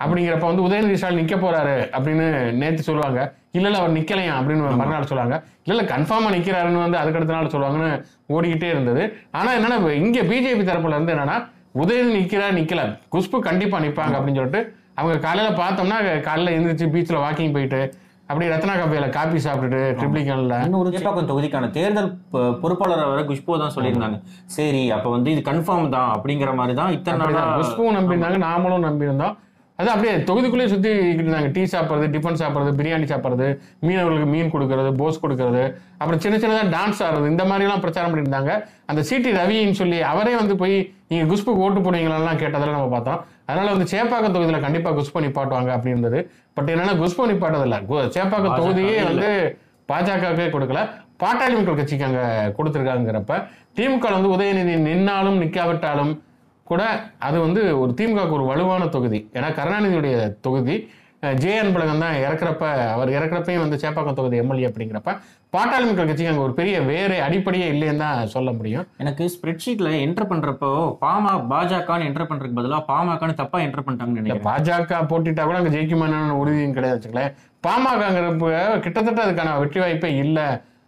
அப்படிங்கிறப்ப 0.00 0.46
வந்து 0.46 0.64
உதயநிதி 0.64 0.94
ஸ்டாலின் 0.94 1.20
நிக்க 1.20 1.36
போறாரு 1.38 1.74
அப்படின்னு 1.96 2.26
நேத்து 2.60 2.82
சொல்லுவாங்க. 2.82 3.20
இல்ல 3.52 3.66
இல்ல 3.68 3.78
அவர் 3.78 3.96
நிக்கலையா 3.96 4.32
அப்படின்னு 4.38 4.62
மறுநாள் 4.78 5.10
சொல்லுவாங்க. 5.10 5.36
இல்ல 5.62 5.74
இல்ல 5.74 5.84
கன்ஃபார்மா 5.90 6.30
நிக்கிறாருன்னு 6.34 6.80
வந்து 6.80 6.98
அதுக்கடுத்த 6.98 7.36
நாள் 7.36 7.52
சொல்லுவாங்கன்னு 7.52 7.90
ஓடிக்கிட்டே 8.28 8.70
இருந்தது. 8.70 9.02
ஆனா 9.32 9.50
என்னன்னா 9.58 9.76
இங்க 10.00 10.20
பிஜேபி 10.24 10.64
தரப்புல 10.64 10.96
இருந்து 10.96 11.14
என்னன்னா 11.14 11.36
உதயநிதி 11.76 12.16
நிக்கிறா 12.18 12.48
நிக்கல. 12.58 12.80
குஷ்பு 13.12 13.36
கண்டிப்பா 13.40 13.78
நிப்பாங்க 13.80 14.16
அப்படின்னு 14.18 14.40
சொல்லிட்டு 14.40 14.62
அவங்க 14.98 15.14
காலையில 15.20 15.50
பார்த்தோம்னா 15.56 15.96
காலையில 16.26 16.56
எந்திரிச்சு 16.56 16.92
பீச்ல 16.92 17.22
வாக்கிங் 17.22 17.54
போயிட்டு 17.54 17.80
அப்படியே 18.28 18.50
ரத்னா 18.50 18.74
கஃபேல 18.74 19.06
காபி 19.10 19.38
சாப்பிட்டுட்டு 19.38 19.80
ட்ரிப்ளிகன்ல 19.96 20.54
இன்னொரு 20.66 20.90
சேப்பாக்கம் 20.92 21.30
தொகுதிக்கான 21.30 21.70
தேர்தல் 21.70 22.08
பொ- 22.32 22.52
பொறுப்பாளர் 22.60 23.02
வர 23.10 23.22
குஷ்பு 23.26 23.58
தான் 23.62 23.74
சொல்லியிருந்தாங்க. 23.74 24.18
சரி 24.54 24.82
அப்ப 24.90 25.08
வந்து 25.10 25.30
இது 25.30 25.42
கன்ஃபார்ம் 25.44 25.90
தான் 25.90 26.10
அப்படிங்கிற 26.14 26.52
மாதிரி 26.54 26.74
தான் 26.80 26.92
இத்தனை 26.92 27.18
நாளா 27.24 27.42
குஷ்புவும் 27.58 27.96
நம்பியிருந்தாங்க 27.98 28.38
நாமளும் 28.44 28.86
நம்பியிருந்தோம். 28.86 29.34
அது 29.78 29.88
அப்படியே 29.92 30.12
தொகுதிக்குள்ளேயே 30.28 30.70
சுத்திக்கிட்டு 30.72 31.22
இருந்தாங்க. 31.24 31.48
டீ 31.54 31.62
சாப்பிட்றது 31.72 32.06
டிஃபன் 32.14 32.38
சாப்பிட்றது 32.40 32.72
பிரியாணி 32.80 33.06
சாப்பிட்றது 33.12 33.46
மீனவர்களுக்கு 33.86 34.28
மீன் 34.34 34.52
கொடுக்கறது 34.54 34.90
போஸ் 35.00 35.20
கொடுக்கறது 35.22 35.62
அப்புறம் 36.00 36.20
சின்ன 36.24 36.36
சின்னதாக 36.42 36.68
டான்ஸ் 36.74 37.00
ஆடுறது 37.06 37.30
இந்த 37.32 37.44
மாதிரிலாம் 37.50 37.82
பிரச்சாரம் 37.84 38.12
பண்ணியிருந்தாங்க. 38.12 38.52
அந்த 38.90 39.00
சிடி 39.08 39.30
ரவின்னு 39.38 39.78
சொல்லி 39.80 39.98
அவரே 40.12 40.34
வந்து 40.40 40.56
போய் 40.62 40.76
நீங்க 41.10 41.24
குஷ்புக்கு 41.30 41.64
ஓட்டு 41.66 41.80
போடுவீங்களாலாம் 41.86 42.40
கேட்டதெல்லாம் 42.42 42.78
நம்ம 42.78 42.92
பார்த்தோம். 42.96 43.20
அதனால 43.48 43.72
வந்து 43.74 43.88
சேப்பாக்கம் 43.94 44.34
தொகுதியில் 44.36 44.64
கண்டிப்பா 44.66 44.90
குஷ்பு 44.98 45.24
நிப்பாட்டுவாங்க 45.24 45.70
அப்படின்னு 45.76 45.96
இருந்தது. 45.96 46.20
பட் 46.58 46.70
என்னன்னா 46.74 46.94
குஷ்பு 47.02 47.30
நிப்பாட்டதில்ல 47.32 47.80
சேப்பாக்கம் 48.18 48.58
தொகுதியே. 48.60 48.96
வந்து 49.10 49.30
பாஜகவுக்கே 49.90 50.46
கொடுக்கல. 50.54 50.82
பாட்டாளி 51.22 51.54
மக்கள் 51.56 51.78
கட்சிக்கு 51.80 52.06
அங்க 52.06 52.20
கொடுத்துருக்காங்கிறப்ப 52.58 53.34
திமுக 53.78 54.06
வந்து 54.14 54.30
உதயநிதி 54.36 54.74
நின்னாலும் 54.86 55.38
நிக்காவிட்டாலும் 55.42 56.12
கூட 56.70 56.82
அது 57.28 57.38
வந்து 57.46 57.62
ஒரு 57.82 57.92
திமுகவுக்கு 58.00 58.38
ஒரு 58.40 58.50
வலுவான 58.50 58.90
தொகுதி. 58.96 59.18
ஏன்னா 59.38 59.48
கருணாநிதியுடைய 59.60 60.16
தொகுதி 60.46 60.76
ஜே 61.42 61.52
அன்பழகன் 61.60 62.02
தான் 62.04 62.16
இறக்குறப்ப 62.22 62.64
அவர் 62.94 63.10
இறக்குறப்பையும் 63.16 63.62
வந்து 63.62 63.76
சேப்பாக்கம் 63.82 64.16
தொகுதி 64.18 64.36
எம்எல்ஏ 64.40 64.66
அப்படிங்கிறப்ப 64.68 65.12
பாட்டாளி 65.54 65.84
மக்கள் 65.88 66.08
கட்சிக்கு 66.08 66.30
அங்கே 66.32 66.42
ஒரு 66.46 66.54
பெரிய 66.58 66.76
வேறு 66.88 67.16
அடிப்படையே 67.26 67.66
இல்லைன்னு 67.74 68.02
தான் 68.04 68.30
சொல்ல 68.34 68.50
முடியும். 68.58 68.84
எனக்கு 69.02 69.24
ஸ்ப்ரெட்ஷீட்ல 69.34 69.90
என்டர் 70.04 70.28
பண்றப்போ 70.32 70.70
பாமா 71.04 71.32
பாஜகன்னு 71.52 72.08
என்டர் 72.08 72.28
பண்றதுக்கு 72.30 72.58
பதிலா 72.60 72.80
பாமகன்னு 72.90 73.40
தப்பா 73.40 73.58
என்டர் 73.66 73.84
பண்ணிட்டாங்கன்னு 73.86 74.20
நினைக்கிறேன். 74.20 74.46
பாஜக 74.50 75.00
போட்டிட்டா 75.12 75.44
கூட 75.48 75.58
அங்கே 75.60 75.74
ஜெயிக்குமான்னு 75.76 76.38
உறுதியும் 76.42 76.76
கிடையாது 76.78 76.98
வச்சுங்களேன் 76.98 77.32
பாமகங்கிறப்ப 77.66 78.50
கிட்டத்தட்ட 78.86 79.20
அதுக்கான 79.26 79.58
வெற்றி 79.64 79.80
வாய்ப்பே 79.84 80.10
இல்லை 80.24 80.46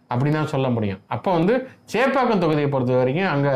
அப்படின்னு 0.09 0.39
தான் 0.39 0.53
சொல்ல 0.55 0.67
முடியும். 0.77 0.99
அப்போ 1.15 1.29
வந்து 1.37 1.55
சேப்பாக்கம் 1.93 2.43
தொகுதியை 2.45 2.69
பொறுத்த 2.75 2.99
வரைக்கும் 3.03 3.31
அங்கே 3.35 3.55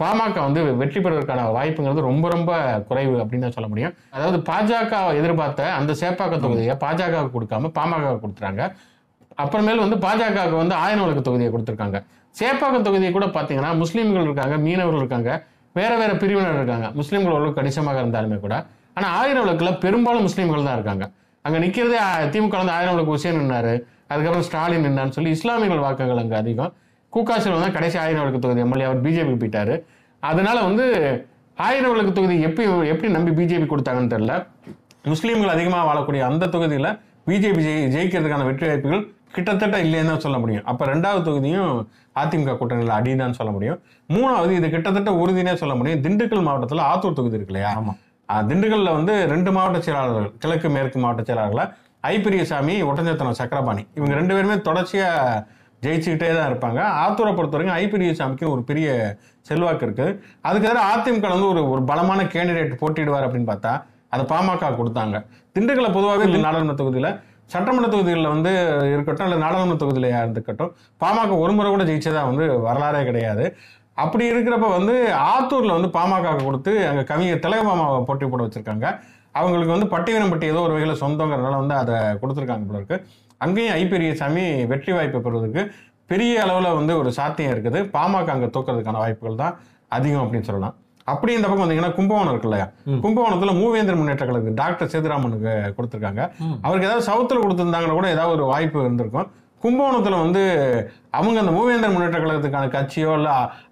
பாமக 0.00 0.36
வந்து 0.46 0.60
வெற்றி 0.80 0.98
பெறுவதற்கான 1.04 1.46
வாய்ப்புங்கிறது 1.56 2.02
ரொம்ப 2.08 2.26
ரொம்ப 2.34 2.50
குறைவு 2.88 3.14
அப்படின்னு 3.22 3.46
தான் 3.46 3.56
சொல்ல 3.56 3.68
முடியும். 3.72 3.94
அதாவது 4.16 4.38
பாஜக 4.48 5.00
எதிர்பார்த்த 5.20 5.70
அந்த 5.78 5.92
சேப்பாக்கம் 6.02 6.44
தொகுதியை 6.44 6.76
பாஜக 6.84 7.24
கொடுக்காம 7.34 7.70
பாமக 7.78 8.12
கொடுத்துறாங்க 8.24 8.62
அப்புறமேல் 9.44 9.82
வந்து 9.84 9.96
பாஜகவுக்கு 10.04 10.62
வந்து 10.62 10.76
ஆயிரம் 10.84 11.04
உலக 11.06 11.22
தொகுதியை 11.28 11.50
கொடுத்துருக்காங்க. 11.54 11.98
சேப்பாக்கம் 12.40 12.86
தொகுதியை 12.86 13.10
கூட 13.16 13.26
பார்த்தீங்கன்னா 13.36 13.72
முஸ்லீம்கள் 13.82 14.26
இருக்காங்க 14.28 14.56
மீனவர்கள் 14.66 15.02
இருக்காங்க 15.02 15.30
வேற 15.78 15.92
வேற 16.00 16.12
பிரிவினர் 16.22 16.58
இருக்காங்க. 16.60 16.86
முஸ்லீம்கள் 17.00 17.34
ஓரளவு 17.36 17.58
கணிசமாக 17.58 18.02
இருந்தாலுமே 18.02 18.38
கூட. 18.46 18.54
ஆனால் 18.96 19.12
ஆயிரம் 19.20 19.44
விளக்குல 19.44 19.70
பெரும்பாலும் 19.84 20.26
முஸ்லீம்கள் 20.28 20.66
தான் 20.68 20.78
இருக்காங்க. 20.78 21.04
அங்கே 21.44 21.58
நிற்கிறதே 21.64 21.98
திமுக 22.34 22.56
வந்து 22.62 22.74
ஆயிரம் 22.76 22.94
விளக்கு 22.94 23.14
ஹுசேன் 23.14 23.38
நின்னாரு 23.40 23.74
அதுக்கப்புறம் 24.12 24.46
ஸ்டாலின் 24.48 24.86
நின்னான்னு 24.86 25.14
சொல்லி 25.16 25.30
இஸ்லாமியர்கள் 25.36 25.84
வாக்குகள் 25.86 26.22
அங்கே 26.22 26.36
அதிகம். 26.42 26.72
கூக்காசில் 27.16 27.62
தான் 27.64 27.76
கடைசி 27.78 27.98
ஆயிரம் 28.04 28.44
தொகுதி. 28.46 28.62
எம்எல்ஏ 28.66 28.86
அவர் 28.90 29.02
பிஜேபி 29.08 29.34
போயிட்டாரு. 29.42 29.74
அதனால 30.30 30.56
வந்து 30.68 30.86
ஆயிரம் 31.66 31.92
விளக்கு 31.92 32.12
தொகுதி 32.16 32.34
எப்படி 32.46 32.64
எப்படி 32.92 33.10
நம்பி 33.16 33.32
பிஜேபி 33.40 33.66
கொடுத்தாங்கன்னு 33.72 34.14
தெரியல. 34.14 34.34
முஸ்லீம்கள் 35.12 35.52
அதிகமாக 35.56 35.84
வாழக்கூடிய 35.90 36.22
அந்த 36.30 36.48
தொகுதியில் 36.54 36.90
பிஜேபி 37.30 37.62
ஜெயி 37.66 37.84
ஜெயிக்கிறதுக்கான 37.94 38.46
வெற்றி 38.48 38.66
வாய்ப்புகள் 38.70 39.04
கிட்டத்தட்ட 39.36 39.76
இல்லைன்னு 39.84 40.10
தான் 40.10 40.22
சொல்ல 40.24 40.36
முடியும். 40.42 40.64
அப்போ 40.70 40.84
ரெண்டாவது 40.90 41.22
தொகுதியும் 41.28 41.72
அதிமுக 42.20 42.52
கூட்டணியில் 42.60 42.92
அடிதான் 42.98 43.36
சொல்ல 43.38 43.50
முடியும். 43.56 43.78
மூணாவது 44.14 44.52
இது 44.58 44.68
கிட்டத்தட்ட 44.74 45.10
உறுதினே 45.22 45.54
சொல்ல 45.62 45.74
முடியும். 45.78 46.02
திண்டுக்கல் 46.04 46.44
மாவட்டத்தில் 46.46 46.82
ஆத்தூர் 46.90 47.18
தொகுதி 47.18 47.36
இருக்கு 47.38 47.54
இல்லையா? 47.54 47.72
திண்டுக்கல்ல 48.50 48.92
வந்து 48.98 49.14
ரெண்டு 49.32 49.50
மாவட்ட 49.56 49.80
செயலாளர்கள் 49.86 50.28
கிழக்கு 50.44 50.68
மேற்கு 50.76 51.00
மாவட்ட 51.02 51.22
செயலாளர்களை 51.28 51.64
ஐ 52.12 52.14
பெரியசாமி 52.24 52.74
ஒட்டஞ்சத்திரம் 52.88 53.38
சக்கரபாணி. 53.40 53.84
இவங்க 53.98 54.14
ரெண்டு 54.20 54.34
பேருமே 54.36 54.56
தொடர்ச்சியா 54.68 55.10
ஜெயிச்சுக்கிட்டே 55.86 56.30
தான் 56.38 56.48
இருப்பாங்க. 56.50 56.80
ஆத்தூரை 57.04 57.32
பொறுத்த 57.38 57.56
வரைக்கும் 57.56 57.76
ஐ 57.80 57.84
ஒரு 58.54 58.62
பெரிய 58.70 58.88
செல்வாக்கு 59.48 59.86
இருக்கு. 59.86 60.06
அதுக்கு 60.48 60.68
எதிராக 60.70 60.90
அதிமுக 60.94 61.28
வந்து 61.34 61.48
ஒரு 61.52 61.62
ஒரு 61.72 61.82
பலமான 61.92 62.20
கேண்டிடேட் 62.34 62.80
போட்டியிடுவார் 62.82 63.26
அப்படின்னு 63.28 63.50
பார்த்தா 63.52 63.72
அதை 64.14 64.24
பாமக 64.32 64.70
கொடுத்தாங்க. 64.80 65.16
திண்டுக்கல்ல 65.54 65.88
பொதுவாகவே 65.96 66.26
நாடாளுமன்ற 66.46 66.76
தொகுதியில 66.82 67.08
சட்டமன்ற 67.52 67.88
தொகுதிகளில் 67.92 68.32
வந்து 68.34 68.52
இருக்கட்டும் 68.92 69.24
அல்லது 69.26 69.42
நாடாளுமன்ற 69.42 69.76
தொகுதியில 69.82 70.08
இருந்துக்கட்டும் 70.22 70.70
பாமக 71.02 71.36
ஒரு 71.42 71.52
முறை 71.56 71.68
கூட 71.74 71.84
ஜெயிச்சதா 71.90 72.22
வந்து 72.30 72.44
வரலாறே 72.68 73.02
கிடையாது. 73.08 73.44
அப்படி 74.04 74.24
இருக்கிறப்ப 74.30 74.68
வந்து 74.78 74.94
ஆத்தூர்ல 75.34 75.76
வந்து 75.76 75.90
பாமக 75.98 76.32
கொடுத்து 76.46 76.72
அங்க 76.88 77.02
கவிஞர் 77.10 77.44
திலகமாமாவை 77.44 78.00
போட்டி 78.08 78.30
போட 78.32 78.42
வச்சிருக்காங்க. 78.46 78.86
அவங்களுக்கு 79.40 79.74
வந்து 79.74 79.88
பட்டிவனம்பட்டி 79.94 80.46
ஏதோ 80.52 80.60
ஒரு 80.66 80.74
வகையில் 80.76 81.00
சொந்தங்கிறதுனால 81.04 81.60
வந்து 81.62 81.76
அதை 81.82 81.96
கொடுத்துருக்காங்க 82.22 82.66
போல 82.70 82.80
இருக்கு. 82.80 82.98
அங்கேயும் 83.44 83.74
ஐ 83.80 83.82
பெரியசாமி 83.92 84.44
வெற்றி 84.72 84.92
வாய்ப்பு 84.96 85.18
பெறுவதற்கு 85.26 85.62
பெரிய 86.10 86.34
அளவில் 86.44 86.76
வந்து 86.78 86.92
ஒரு 87.00 87.10
சாத்தியம் 87.18 87.52
இருக்குது. 87.54 87.78
பாமக 87.94 88.30
அங்கே 88.34 88.48
தூக்கிறதுக்கான 88.56 89.00
வாய்ப்புகள் 89.04 89.40
தான் 89.44 89.54
அதிகம் 89.96 90.22
அப்படின்னு 90.24 90.48
சொல்லலாம். 90.50 90.74
அப்படி 91.12 91.32
இந்த 91.38 91.46
பக்கம் 91.48 91.64
வந்தீங்கன்னா 91.64 91.90
கும்பகோணம் 91.96 92.32
இருக்கு 92.32 92.48
இல்லையா. 92.48 92.66
கும்பகோணத்துல 93.04 93.52
மூவேந்தர் 93.58 93.98
முன்னேற்ற 93.98 94.24
கழகம் 94.28 94.56
டாக்டர் 94.60 94.90
சேதுராமனுக்கு 94.92 95.52
கொடுத்துருக்காங்க. 95.76 96.22
அவருக்கு 96.64 96.88
ஏதாவது 96.88 97.06
சவுத்துல 97.10 97.42
கொடுத்துருந்தாங்கன்னா 97.44 97.98
கூட 97.98 98.08
ஏதாவது 98.16 98.34
ஒரு 98.38 98.46
வாய்ப்பு 98.52 98.80
இருந்திருக்கும். 98.84 99.28
கும்பகோணத்துல 99.64 100.16
வந்து 100.24 100.42
அவங்க 101.18 101.38
அந்த 101.42 101.52
மூவேந்தர் 101.58 101.94
முன்னேற்ற 101.94 102.18
கழகத்துக்கான 102.24 102.70
கட்சியோ 102.76 103.12
இல்ல 103.18 103.28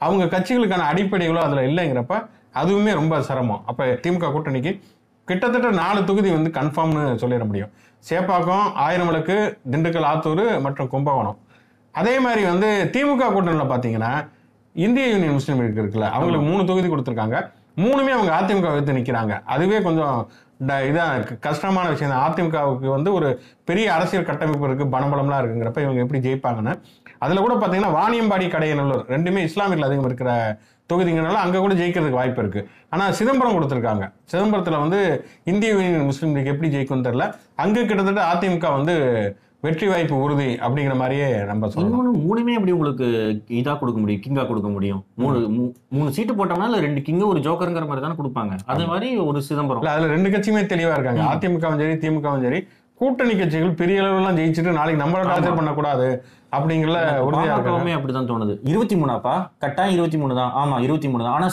அவங்க 0.06 0.24
கட்சிகளுக்கான 0.34 0.86
அடிப்படைகளோ 0.92 1.40
அதுல 1.46 1.64
இல்லைங்கிறப்ப 1.70 2.16
அதுவுமே 2.60 2.92
ரொம்ப 3.00 3.14
சிரமம். 3.28 3.62
அப்ப 3.70 3.86
திமுக 4.04 4.30
கூட்டணிக்கு 4.34 4.72
கிட்டத்தட்ட 5.28 5.68
நாலு 5.82 6.00
தொகுதி 6.08 6.30
வந்து 6.36 6.50
கன்ஃபார்ம்னு 6.58 7.02
சொல்லிட 7.22 7.44
முடியும். 7.50 7.70
சேப்பாக்கம் 8.08 8.66
ஆயிரம் 8.86 9.08
விளக்கு 9.10 9.36
திண்டுக்கல் 9.72 10.06
ஆத்தூர் 10.12 10.44
மற்றும் 10.64 10.88
கும்பகோணம். 10.94 11.38
அதே 12.00 12.14
மாதிரி 12.24 12.42
வந்து 12.50 12.68
திமுக 12.94 13.28
கூட்டணியில் 13.34 13.70
பார்த்தீங்கன்னா 13.72 14.12
இந்திய 14.84 15.04
யூனியன் 15.12 15.36
முஸ்லீம் 15.38 15.60
லீக் 15.62 15.80
இருக்குல்ல 15.82 16.08
அவங்களுக்கு 16.16 16.46
மூணு 16.50 16.62
தொகுதி 16.70 16.88
கொடுத்துருக்காங்க. 16.88 17.38
மூணுமே 17.82 18.12
அவங்க 18.16 18.32
அதிமுக 18.38 18.72
வைத்து 18.74 18.96
நிற்கிறாங்க 18.98 19.34
அதுவே 19.54 19.78
கொஞ்சம் 19.86 20.16
ட- 20.66 21.38
கஷ்டமான 21.38 21.88
விஷயம் 21.88 22.12
தான். 22.12 22.34
அதிமுகவுக்கு 22.34 22.86
வந்து 22.86 23.12
ஒரு 23.12 23.42
பெரிய 23.64 23.94
அரசியல் 23.94 24.24
கட்டமைப்பு 24.24 24.68
இருக்குது 24.68 24.94
பணபலம்லாம் 24.94 25.40
இருக்குங்கிறப்ப 25.40 25.78
இவங்க 25.78 26.00
எப்படி 26.00 26.28
ஜெயிப்பாங்கன்னு. 26.28 26.80
அதில் 27.18 27.38
கூட 27.38 27.54
பார்த்தீங்கன்னா 27.54 27.92
வாணியம்பாடி 28.00 28.46
கடையநல்லூர் 28.48 29.04
ரெண்டுமே 29.08 29.38
இஸ்லாமியர்கள் 29.38 29.86
அதிகம் 29.86 30.04
இருக்கிற 30.04 30.58
தொகுதிங்கனால 30.92 31.32
அங்கே 31.32 31.58
கூட 31.58 31.74
ஜெயிக்கிறதுக்கு 31.74 32.20
வாய்ப்பு 32.20 32.42
இருக்குது 32.42 32.66
ஆனால் 32.90 33.12
சிதம்பரம் 33.12 33.54
கொடுத்துருக்காங்க. 33.54 34.12
சிதம்பரத்தில் 34.24 34.78
வந்து 34.78 35.24
இந்திய 35.44 35.72
யூனியன் 35.72 36.04
முஸ்லீம் 36.04 36.34
லீக் 36.34 36.46
எப்படி 36.46 36.76
ஜெயிக்கும்னு 36.76 37.06
தெரில 37.06 37.34
அங்கே 37.56 37.84
கிட்டத்தட்ட 37.84 38.32
அதிமுக 38.34 38.72
வந்து 38.72 38.94
வெற்றி 39.64 39.86
வாய்ப்பு 39.90 40.14
உறுதி 40.24 40.48
அப்படிங்கிற 40.64 40.94
மாதிரியே 41.00 41.26
நம்ம 41.50 41.68
இன்னொன்னு 41.82 42.10
மூணுமே 42.24 42.54
எப்படி 42.56 42.72
உங்களுக்கு 42.76 43.06
இதா 43.60 43.72
கொடுக்க 43.80 43.98
முடியும்? 44.02 44.22
கிங்கா 44.24 44.42
கொடுக்க 44.48 44.68
முடியும்? 44.74 45.00
மூணு 45.22 45.38
மூணு 45.96 46.08
சீட்டு 46.16 46.34
போட்டோம்னா 46.38 46.66
இல்ல 46.70 46.80
ரெண்டு 46.86 47.00
கிங்க 47.06 47.24
ஒரு 47.32 47.40
ஜோக்கருங்கிற 47.46 47.86
மாதிரி 47.90 48.04
தானே 48.04 48.18
கொடுப்பாங்க. 48.20 48.54
அது 48.72 48.84
மாதிரி 48.92 49.08
ஒரு 49.28 49.40
சிதம்பரம். 49.48 49.86
அதுல 49.94 50.10
ரெண்டு 50.14 50.32
கட்சியுமே 50.34 50.62
தெளிவா 50.72 50.96
இருக்காங்க. 50.98 51.24
அதிமுகவும் 51.34 51.80
சரி 51.82 51.96
திமுகவும் 52.04 52.44
சரி. 52.46 52.60
கூட்டணி 53.00 53.34
கட்சிகள் 53.40 53.78
பெரிய 53.80 54.02
அளவுலாம் 54.02 54.36
ஜெயிச்சுட்டு 54.40 54.76
நாளைக்கு 54.78 55.02
நம்மள 55.04 55.22
டார்ச்சர். 55.30 55.58
பண்ணக்கூடாது 55.60 56.08
அப்படிங்கிற 56.56 56.90
உறுதியா 57.26 57.46
இருக்காங்க. 57.46 57.70
பாமகவுமே 57.70 57.96
அப்படிதான் 57.96 58.30
தோணுது. 58.30 58.54
இருபத்தி 58.70 58.96
மூணாப்பா? 59.00 59.34
கட்டாயம் 59.64 59.96
இருபத்தி 59.96 60.18
மூணு 60.22 60.34
தான். 60.40 60.52
ஆமா 60.60 60.76
இருபத்தி 60.86 61.08
மூணு 61.12 61.24
தான். 61.26 61.36
ஆனா 61.38 61.48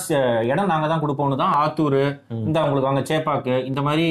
இடம் 0.52 0.72
நாங்க 0.74 0.88
தான் 0.94 1.04
கொடுப்போம்னு 1.06 1.42
தான் 1.44 1.56
ஆத்தூர். 1.64 2.02
இந்த 2.48 2.58
உங்களுக்கு 2.66 2.90
வாங்க 2.90 3.04
சேப்பாக்கு 3.12 3.56
இந்த 3.72 3.82
மாதிரி 3.88 4.08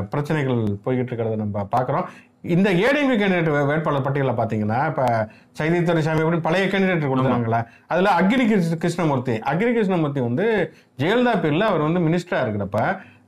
பிரச்சனைகள் 0.10 0.56
போய்கிட்டு 0.56 1.12
இருக்கிறத 1.12 1.36
நம்ம 1.36 1.68
பார்க்குறோம். 1.72 2.06
இந்த 2.42 2.74
ஏடிஎம்கே 2.74 3.18
கேண்டிடேட் 3.18 3.66
வேட்பாளர் 3.66 4.02
பட்டியலில் 4.02 4.34
பார்த்தீங்கன்னா 4.34 4.88
இப்போ 4.88 5.28
சைதி 5.52 5.84
துரைசாமி 5.84 6.22
அப்படின்னு 6.22 6.42
பழைய 6.42 6.68
கேண்டிடேட் 6.68 7.12
கொடுத்தாங்கல்ல 7.12 7.66
அதில் 7.88 8.06
அக்னி 8.06 8.48
கிருஷ்ண- 8.48 8.78
கிருஷ்ணமூர்த்தி. 8.78 9.32
அக்னி 9.32 9.74
கிருஷ்ணமூர்த்தி 9.74 10.20
வந்து 10.20 10.74
ஜெயலலிதா 11.00 11.40
பேரில் 11.40 11.62
அவர் 11.62 11.82
வந்து 11.82 12.00
மினிஸ்டரா 12.00 12.40
இருக்கிறப்ப 12.40 12.80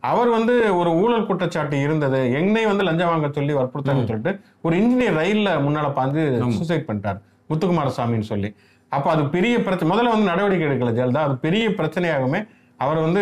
அவர் 0.09 0.29
வந்து 0.35 0.53
ஒரு 0.79 0.89
ஊழல் 1.01 1.27
குற்றச்சாட்டு 1.29 1.77
இருந்தது. 1.85 2.19
என்னை 2.39 2.63
வந்து 2.69 2.85
லஞ்சம் 2.87 3.11
வாங்க 3.11 3.29
சொல்லி 3.37 3.53
வற்புறுத்தாங்கன்னு 3.59 4.09
சொல்லிட்டு 4.11 4.33
ஒரு 4.65 4.75
இன்ஜினியர் 4.81 5.17
ரயில்ல 5.21 5.51
முன்னால 5.65 5.89
பாந்து. 5.99 6.23
சூசைட் 6.57 6.87
பண்ணிட்டார். 6.89 7.19
முத்துக்குமாரசாமின்னு 7.49 8.29
சொல்லி. 8.33 8.51
அப்போ 8.91 9.09
அது 9.13 9.23
பெரிய 9.35 9.55
பிரச்சனை 9.65 9.89
முதல்ல 9.91 10.13
வந்து 10.15 10.31
நடவடிக்கை 10.31 10.67
எடுக்கல 10.69 10.93
ஜெயலலிதா. 10.97 11.25
அது 11.27 11.37
பெரிய 11.45 11.67
பிரச்சனையாகவுமே 11.79 12.41
அவர் 12.83 12.99
வந்து 13.05 13.21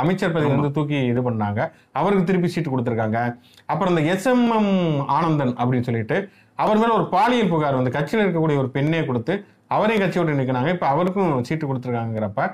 அமைச்சர் 0.00 0.34
பதவி 0.34 0.52
வந்து 0.54 0.70
தூக்கி 0.76 0.98
இது 1.10 1.20
பண்ணாங்க. 1.28 1.60
அவருக்கு 1.98 2.26
திருப்பி 2.30 2.48
சீட்டு 2.54 2.70
கொடுத்துருக்காங்க. 2.72 3.18
அப்புறம் 3.72 3.92
இந்த 3.92 4.02
எஸ்எம்எம் 4.14 4.72
ஆனந்தன் 5.16 5.54
அப்படின்னு 5.60 5.88
சொல்லிட்டு 5.88 6.18
அவர் 6.64 6.80
மேல 6.80 6.94
ஒரு 6.98 7.06
பாலியல் 7.14 7.52
புகார் 7.52 7.78
வந்து 7.78 7.94
கட்சியில் 7.94 8.24
இருக்கக்கூடிய 8.24 8.56
ஒரு 8.62 8.70
பெண்ணே 8.76 9.00
கொடுத்து 9.10 9.34
அவரையும் 9.76 10.02
விட்டு 10.04 10.40
நிற்கிறாங்க 10.40 10.70
இப்போ 10.76 10.86
அவருக்கும் 10.94 11.32
சீட்டு 11.48 11.64
கொடுத்துருக்காங்கிறப்ப 11.66 12.48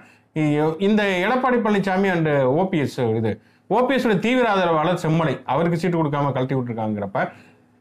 இந்த 0.86 1.02
எடப்பாடி 1.26 1.58
பழனிசாமி 1.64 2.08
அண்ட் 2.14 2.30
ஓபிஎஸ் 2.60 2.98
இது 3.18 3.30
ஓபிஎஸ் 3.74 4.08
தீவிர 4.24 4.46
ஆதரவாளர் 4.54 5.00
செம்மலை 5.04 5.34
அவருக்கு 5.52 5.78
சீட்டு 5.82 5.98
கொடுக்காம 5.98 6.32
கழட்டி 6.34 6.54
விட்டுருக்காங்கிறப்ப 6.56 7.20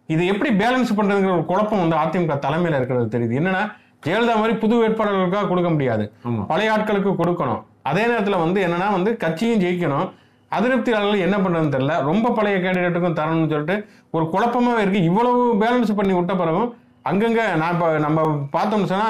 இது 0.09 0.23
எப்படி 0.31 0.49
பேலன்ஸ் 0.61 0.91
பண்றதுங்கிற 0.97 1.31
ஒரு 1.37 1.45
குழப்பம் 1.51 1.81
வந்து 1.83 1.97
அதிமுக 2.03 2.35
தலைமையில 2.45 2.79
இருக்கிறது 2.79 3.07
தெரியுது. 3.15 3.37
என்னன்னா 3.39 3.61
ஜெயலலிதா 4.05 4.35
மாதிரி 4.41 4.55
புது 4.63 4.75
வேட்பாளர்களுக்காக 4.81 5.47
கொடுக்க 5.51 5.69
முடியாது. 5.75 6.03
பழைய 6.49 6.73
ஆட்களுக்கு 6.73 7.11
கொடுக்கணும். 7.21 7.61
அதே 7.89 8.03
நேரத்தில் 8.11 8.43
வந்து 8.43 8.59
என்னன்னா 8.65 8.87
வந்து 8.97 9.11
கட்சியும் 9.23 9.61
ஜெயிக்கணும். 9.63 10.07
அதிருப்தியாளர்கள் 10.51 11.23
என்ன 11.27 11.37
பண்றதுன்னு 11.43 11.73
தெரியல. 11.75 11.95
ரொம்ப 12.09 12.31
பழைய 12.37 12.57
கேண்டிடேட்டுக்கும் 12.65 13.17
தரணும்னு 13.19 13.51
சொல்லிட்டு 13.53 13.77
ஒரு 14.15 14.25
குழப்பமாவே 14.33 14.83
இருக்கு. 14.83 15.01
இவ்வளவு 15.09 15.41
பேலன்ஸ் 15.63 15.97
பண்ணி 15.99 16.13
விட்ட 16.17 16.35
பிறகும் 16.41 16.69
அங்கங்க 17.11 17.41
நான் 17.61 17.73
இப்போ 17.75 17.87
நம்ம 18.05 18.21
பார்த்தோம்னு 18.55 18.91
சொன்னா 18.93 19.09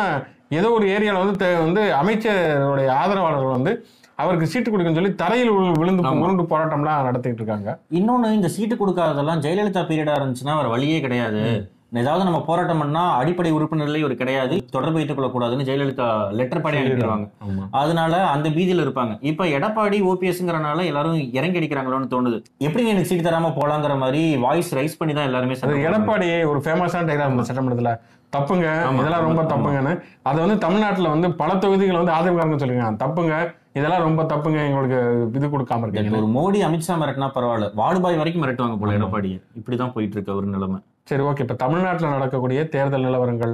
ஏதோ 0.59 0.69
ஒரு 0.77 0.85
ஏரியாவில் 0.95 1.21
வந்து 1.23 1.51
வந்து 1.65 1.83
அமைச்சருடைய 1.99 2.89
ஆதரவாளர்கள் 3.01 3.55
வந்து 3.57 3.71
அவருக்கு 4.15 4.47
சீட்டு 4.47 4.71
கொடுக்கணும்னு 4.71 4.93
சொல்லி 4.93 5.15
தரையில் 5.15 5.51
விழு- 5.51 5.71
விழுந்து 5.71 6.03
ஆமா. 6.03 6.19
உருண்டு 6.19 6.43
போராட்டம்லாம் 6.43 7.03
நடத்திட்டு 7.03 7.43
இருக்காங்க. 7.43 7.79
இன்னொன்னு 7.91 8.31
இந்த 8.31 8.47
சீட்டு 8.47 8.75
கொடுக்காததெல்லாம் 8.75 9.39
ஜெயலலிதா 9.39 9.85
பீரியடா 9.85 10.13
இருந்துச்சுன்னா 10.13 10.55
வேற 10.55 10.67
வழியே 10.67 10.99
கிடையாது. 10.99 11.69
ஏதாவது 11.93 12.23
நம்ம 12.23 12.43
போராட்டம் 12.43 12.77
பண்ணா 12.77 13.15
அடிப்படை 13.15 13.53
உறுப்பினர்களே 13.53 14.03
ஒரு 14.03 14.15
கிடையாது. 14.15 14.65
தொடர்பு 14.65 14.95
வைத்துக் 14.95 15.19
கொள்ளக்கூடாதுன்னு 15.19 15.65
ஜெயலலிதா 15.65 16.31
லெட்டர் 16.31 16.61
படி 16.61 16.77
அனுப்பிடுவாங்க. 16.77 17.29
அதனால 17.71 18.27
அந்த 18.27 18.49
பீதியில 18.49 18.87
இருப்பாங்க. 18.87 19.17
இப்ப 19.21 19.45
எடப்பாடி 19.45 20.01
ஓபிஎஸ்ங்கிறனால 20.01 20.85
எல்லாரும் 20.85 21.33
இறங்கி 21.33 21.59
அடிக்கிறாங்களோன்னு 21.59 22.09
தோணுது. 22.09 22.43
எப்படி 22.57 22.87
எனக்கு 22.87 23.05
சீட் 23.05 23.27
தராம 23.27 23.53
போலாங்கிற 23.55 23.97
மாதிரி 23.97 24.37
வாய்ஸ் 24.37 24.75
ரைஸ் 24.75 24.97
பண்ணி 24.97 25.13
தான் 25.13 25.23
எல்லாருமே. 25.23 25.53
எடப்பாடி 25.53 26.47
ஒரு 26.47 26.59
ஃபேமஸான 26.59 27.05
டைலாக் 27.05 27.45
சட்டமன்றத்துல. 27.53 27.99
தப்புங்க. 28.37 28.93
இதெல்லாம் 28.99 29.35
ரொம்ப. 29.35 29.43
தப்புங்கன்னு. 29.43 30.01
அது 30.21 30.39
வந்து 30.39 30.57
தமிழ்நாட்டுல 30.57 31.09
வந்து 31.09 31.33
பல 31.33 31.55
தொகுதிகள் 31.55 32.03
வந்து 32.03 32.11
அதிமுக 32.11 32.57
சொல்லுங்க 32.57 33.05
தப்புங்க. 33.05 33.63
இதெல்லாம் 33.77 34.03
ரொம்ப 34.07 34.21
தப்புங்க 34.31 34.59
எங்களுக்கு 34.69 34.99
இது 35.37 35.47
கொடுக்காம 35.53 35.83
இருக்கீங்க. 35.85 36.17
ஒரு 36.21 36.29
மோடி 36.37 36.59
அமித்ஷா 36.67 36.95
மிரட்டினா 37.01 37.27
பரவாயில்ல. 37.37 37.67
வாடுபாய் 37.81 38.19
வரைக்கும் 38.21 38.43
மிரட்டுவாங்க 38.43 38.77
போல 38.81 38.97
எடப்பாடியை 38.99 39.37
இப்படிதான் 39.59 39.93
போயிட்டு 39.95 40.15
இருக்கு 40.17 40.33
அவர் 40.35 40.53
நிலைமை. 40.55 40.79
சரி 41.11 41.23
ஓகே. 41.29 41.43
இப்ப 41.45 41.57
தமிழ்நாட்டுல 41.63 42.13
நடக்கக்கூடிய 42.15 42.61
தேர்தல் 42.75 43.05
நிலவரங்கள் 43.07 43.53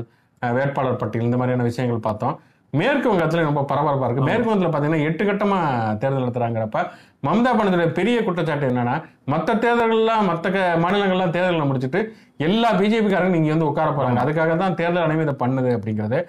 வேட்பாளர் 0.58 1.02
பட்டியல் 1.02 1.28
இந்த 1.28 1.38
மாதிரியான 1.40 1.66
விஷயங்கள் 1.70 2.06
பார்த்தோம். 2.08 2.36
மேற்கு 2.80 3.08
வங்கத்துல 3.12 3.42
ரொம்ப 3.48 3.62
பரபரப்பா 3.72 4.06
இருக்கு. 4.08 4.28
மேற்கு 4.28 4.48
வங்கத்துல 4.50 4.70
பாத்தீங்கன்னா 4.74 5.08
எட்டு 5.08 5.24
கட்டமா 5.30 5.58
தேர்தல் 6.02 6.24
நடத்துறாங்கிறப்ப 6.24 6.84
மம்தா 7.28 7.50
பானர்ஜியோட 7.58 7.88
பெரிய 7.98 8.18
குற்றச்சாட்டு 8.28 8.70
என்னன்னா 8.70 8.94
மத்த 9.32 9.56
தேர்தல்கள்லாம் 9.64 10.24
மத்த 10.30 10.54
மாநிலங்கள்லாம் 10.84 11.34
தேர்தலை 11.36 11.66
முடிச்சிட்டு 11.72 12.00
எல்லா 12.48 12.70
பிஜேபிக்காரங்க 12.80 13.36
நீங்க 13.38 13.52
வந்து 13.56 13.68
உட்கார 13.72 13.90
போறாங்க. 13.98 14.20
அதுக்காக 14.24 14.56
தான் 14.64 14.78
தேர்தல் 14.80 15.04
ஆணையம் 15.04 15.26
இதை 15.26 15.36
பண்ணுது 15.44 15.72
அப்படிங்கிறது. 15.78 16.20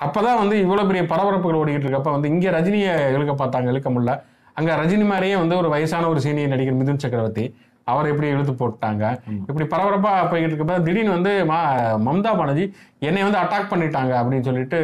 அப்பதான் 0.00 0.40
வந்து 0.40 0.56
இவ்வளவு 0.58 0.88
பெரிய 0.88 1.02
பரபரப்புகள் 1.08 1.60
ஓடிக்கிட்டு 1.60 1.86
இருக்கப்ப 1.86 2.10
வந்து 2.12 2.28
இங்க 2.28 2.50
ரஜினியை 2.50 2.92
இழுக்க 3.14 3.32
பார்த்தாங்க 3.34 3.68
இழுக்க 3.68 3.90
முடியல 3.90 4.12
அங்க 4.56 4.76
ரஜினி 4.76 5.04
மாதிரியே 5.06 5.36
வந்து 5.36 5.56
ஒரு 5.56 5.68
வயசான 5.68 6.08
ஒரு 6.08 6.20
சீனியர் 6.20 6.48
நடிகர் 6.48 6.74
மிதுன் 6.74 7.02
சக்கரவர்த்தி 7.02 7.44
அவர் 7.86 8.08
எப்படி 8.08 8.28
இழுத்து 8.28 8.52
போட்டாங்க. 8.54 9.02
இப்படி 9.44 9.66
பரபரப்பா 9.66 10.10
போய்கிட்டு 10.24 10.52
இருக்கப்ப 10.52 10.74
திடீர்னு 10.82 11.12
வந்து 11.12 11.30
மா- 11.44 11.60
மம்தா 12.06 12.32
பானர்ஜி 12.34 12.64
என்னை 13.00 13.22
வந்து 13.22 13.38
அட்டாக் 13.38 13.70
பண்ணிட்டாங்க 13.70 14.12
அப்படின்னு 14.20 14.40
சொல்லிட்டு 14.42 14.80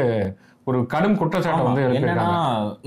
ஒரு 0.70 0.78
கடும் 0.92 1.16
குற்றச்சாட்டை. 1.20 1.64
வந்து 1.66 1.82
என்னன்னா 1.98 2.26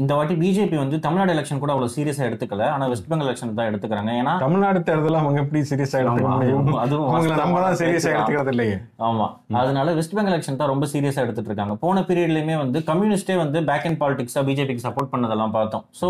இந்த 0.02 0.12
வாட்டி 0.18 0.36
பிஜேபி 0.44 0.78
வந்து 0.82 0.98
தமிழ்நாடு 1.06 1.34
எலெக்ஷன் 1.36 1.62
கூட 1.64 1.72
அவ்வளவு 1.74 1.94
சீரியஸா 1.96 2.24
எடுத்துக்கல. 2.30 2.64
ஆனா 2.76 2.86
வெஸ்ட் 2.92 3.10
பெங்கால் 3.10 3.28
எலெக்ஷன் 3.28 3.54
தான் 3.60 3.70
எடுத்துக்கிறாங்க. 3.72 4.12
ஏன்னா 4.22 4.34
தமிழ்நாடு 4.46 4.80
தேர்தல் 4.88 5.20
அவங்க 5.20 5.44
எப்படி 5.44 5.62
சீரியஸா 5.72 6.00
எடுத்துக்க 6.02 6.32
முடியும்? 6.36 6.72
அதுவும் 6.84 7.38
நம்ம 7.42 7.62
தான் 7.66 7.78
சீரியஸா. 7.82 8.14
எடுத்துக்கிறது 8.16 8.54
இல்லையே. 8.56 8.78
ஆமா. 9.10 9.28
அதனால 9.62 9.94
வெஸ்ட் 10.00 10.16
பெங்கால் 10.18 10.34
எலெக்ஷன் 10.34 10.60
தான் 10.62 10.72
ரொம்ப 10.74 10.88
சீரியஸா 10.94 11.24
எடுத்துட்டு 11.26 11.52
இருக்காங்க. 11.52 11.76
போன 11.86 12.04
பீரியட்லயுமே 12.10 12.58
வந்து 12.64 12.82
கம்யூனிஸ்டே 12.90 13.38
வந்து 13.44 13.62
பேக் 13.70 13.88
அண்ட் 13.90 14.00
பாலிடிக்ஸா 14.04 14.44
பிஜேபிக்கு 14.50 14.86
சப்போர்ட் 14.88 15.12
பண்ணதெல்லாம் 15.14 15.56
பார்த்தோம். 15.58 15.86
சோ 16.02 16.10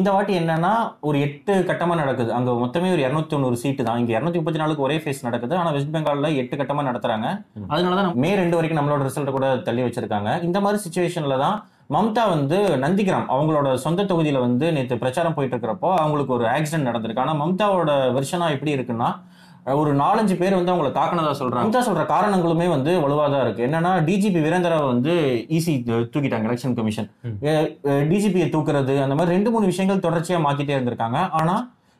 இந்த 0.00 0.08
வாட்டி 0.14 0.32
என்னன்னா 0.40 0.74
ஒரு 1.08 1.16
எட்டு 1.24 1.52
கட்டமா 1.70 1.94
நடக்குது. 2.02 2.30
அங்க 2.38 2.50
மொத்தமே 2.64 2.88
ஒரு 2.94 3.02
இருநூத்தி 3.06 3.32
தொண்ணூறு 3.34 3.56
சீட்டு 3.62 3.82
தான். 3.88 3.98
இங்க 4.02 4.12
இருநூத்தி 4.16 4.38
முப்பத்தி 4.40 4.62
நாலுக்கு 4.62 4.86
ஒரே 4.88 4.96
ஃபேஸ் 5.02 5.24
நடக்குது. 5.28 5.54
ஆனா 5.60 5.70
வெஸ்ட் 5.76 5.94
பெங்கால்ல 5.96 6.30
எட்டு 6.42 6.54
கட்டமா 6.60 6.82
நடத்துறாங்க. 6.90 7.28
அதனாலதான் 7.72 8.10
மே 8.24 8.30
ரெண்டு 8.42 8.56
வரைக்கும் 8.58 8.80
நம்மளோட 8.80 9.02
ரிசல்ட் 9.08 9.34
கூட 9.36 9.48
தள்ளி 9.68 9.84
வச்சிருக்காங்க. 9.86 10.30
இந்த 10.48 10.60
மாதிரி 10.64 10.80
சுச்சுவேஷன்ல 11.04 11.36
தான் 11.44 11.56
மம்தா 11.94 12.22
வந்து 12.34 12.58
நந்திகிராம் 12.82 13.26
அவங்களோட 13.34 13.68
சொந்த 13.84 14.04
தொகுதியில 14.10 14.38
வந்து 14.44 14.66
நேற்று 14.76 14.96
பிரச்சாரம் 15.02 15.34
போயிட்டு 15.36 15.54
இருக்கிறப்போ 15.54 15.88
அவங்களுக்கு 16.02 16.32
ஒரு 16.36 16.44
ஆக்சிடென்ட் 16.56 16.88
நடந்திருக்கு. 16.90 17.22
ஆனா 17.24 17.34
மம்தாவோட 17.40 17.90
வெர்ஷனா 18.16 18.46
எப்படி 18.54 18.72
இருக்குன்னா 18.76 19.08
ஒரு 19.80 19.90
நாலஞ்சு 20.00 20.34
பேர் 20.40 20.56
வந்து 20.58 20.72
அவங்கள 20.72 20.88
தாக்குனதா 20.96 21.34
சொல்றாங்க. 21.40 21.66
மம்தா 21.66 21.82
சொல்ற 21.88 22.02
காரணங்களுமே 22.14 22.66
வந்து 22.74 22.92
வலுவா 23.04 23.26
தான் 23.34 23.44
இருக்கு. 23.46 23.62
என்னன்னா 23.68 23.92
டிஜிபி 24.08 24.40
வீரேந்திராவை 24.46 24.86
வந்து 24.94 25.12
ஈசி 25.58 25.74
தூக்கிட்டாங்க 26.14 26.48
எலெக்ஷன் 26.50 26.76
கமிஷன் 26.78 27.08
டிஜிபியை 28.12 28.48
தூக்குறது 28.56 28.96
அந்த 29.04 29.16
மாதிரி 29.18 29.36
ரெண்டு 29.36 29.52
மூணு 29.54 29.70
விஷயங்கள் 29.72 30.04
தொடர்ச்சியா 30.08 30.40
மாத்திட்டே 30.46 30.76
இருந்திருக்காங்க. 30.78 31.20
ஆனா 31.40 31.56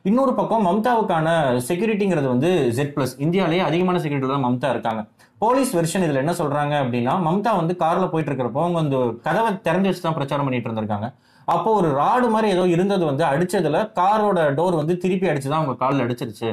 இன்னொரு 0.09 0.31
பக்கம் 0.37 0.65
மம்தாவுக்கான 0.67 1.27
செக்யூரிட்டிங்கிறது 1.67 2.27
வந்து 2.31 2.49
ஜெட் 2.77 2.91
பிளஸ் 2.95 3.13
இந்தியாலேயே 3.25 3.61
அதிகமான 3.67 3.99
செக்யூரிட்டி 4.01 4.27
தான் 4.31 4.43
மம்தா 4.45 4.69
இருக்காங்க. 4.73 5.01
போலீஸ் 5.43 5.71
வெர்ஷன் 5.77 6.03
இதுல 6.07 6.21
என்ன 6.23 6.33
சொல்றாங்க 6.39 6.73
அப்படின்னா 6.81 7.13
மம்தா 7.27 7.51
வந்து 7.59 7.73
கார்ல 7.81 8.05
போயிட்டு 8.11 8.29
இருக்கிறப்போ 8.31 8.61
அவங்க 8.65 8.79
அந்த 8.83 8.97
கதவை 9.27 9.49
திறந்து 9.67 9.89
வச்சு 9.89 10.03
தான் 10.03 10.17
பிரச்சாரம் 10.17 10.45
பண்ணிட்டு 10.47 10.69
இருந்திருக்காங்க. 10.69 11.07
அப்போ 11.53 11.69
ஒரு 11.79 11.89
ராடு 11.99 12.27
மாதிரி 12.33 12.47
ஏதோ 12.55 12.63
இருந்தது 12.75 13.03
வந்து 13.09 13.23
அடிச்சதுல 13.31 13.79
காரோட 13.99 14.39
டோர் 14.59 14.77
வந்து 14.81 14.95
திருப்பி 15.03 15.29
அடிச்சுதான் 15.31 15.59
அவங்க 15.61 15.75
காலில் 15.81 16.03
அடிச்சிருச்சு. 16.05 16.49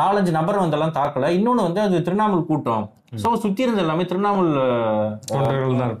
நாலஞ்சு 0.00 0.32
நபர் 0.38 0.62
வந்தெல்லாம் 0.64 0.96
தாக்கல. 0.98 1.30
இன்னொன்னு 1.38 1.66
வந்து 1.68 1.82
அது 1.86 1.98
திரிணாமுல் 2.08 2.44
கூட்டம். 2.50 2.84
சோ 3.24 3.30
சுத்தி 3.44 3.64
இருந்த 3.66 3.84
எல்லாமே 3.84 4.06
திரிணாமுல் 4.12 4.52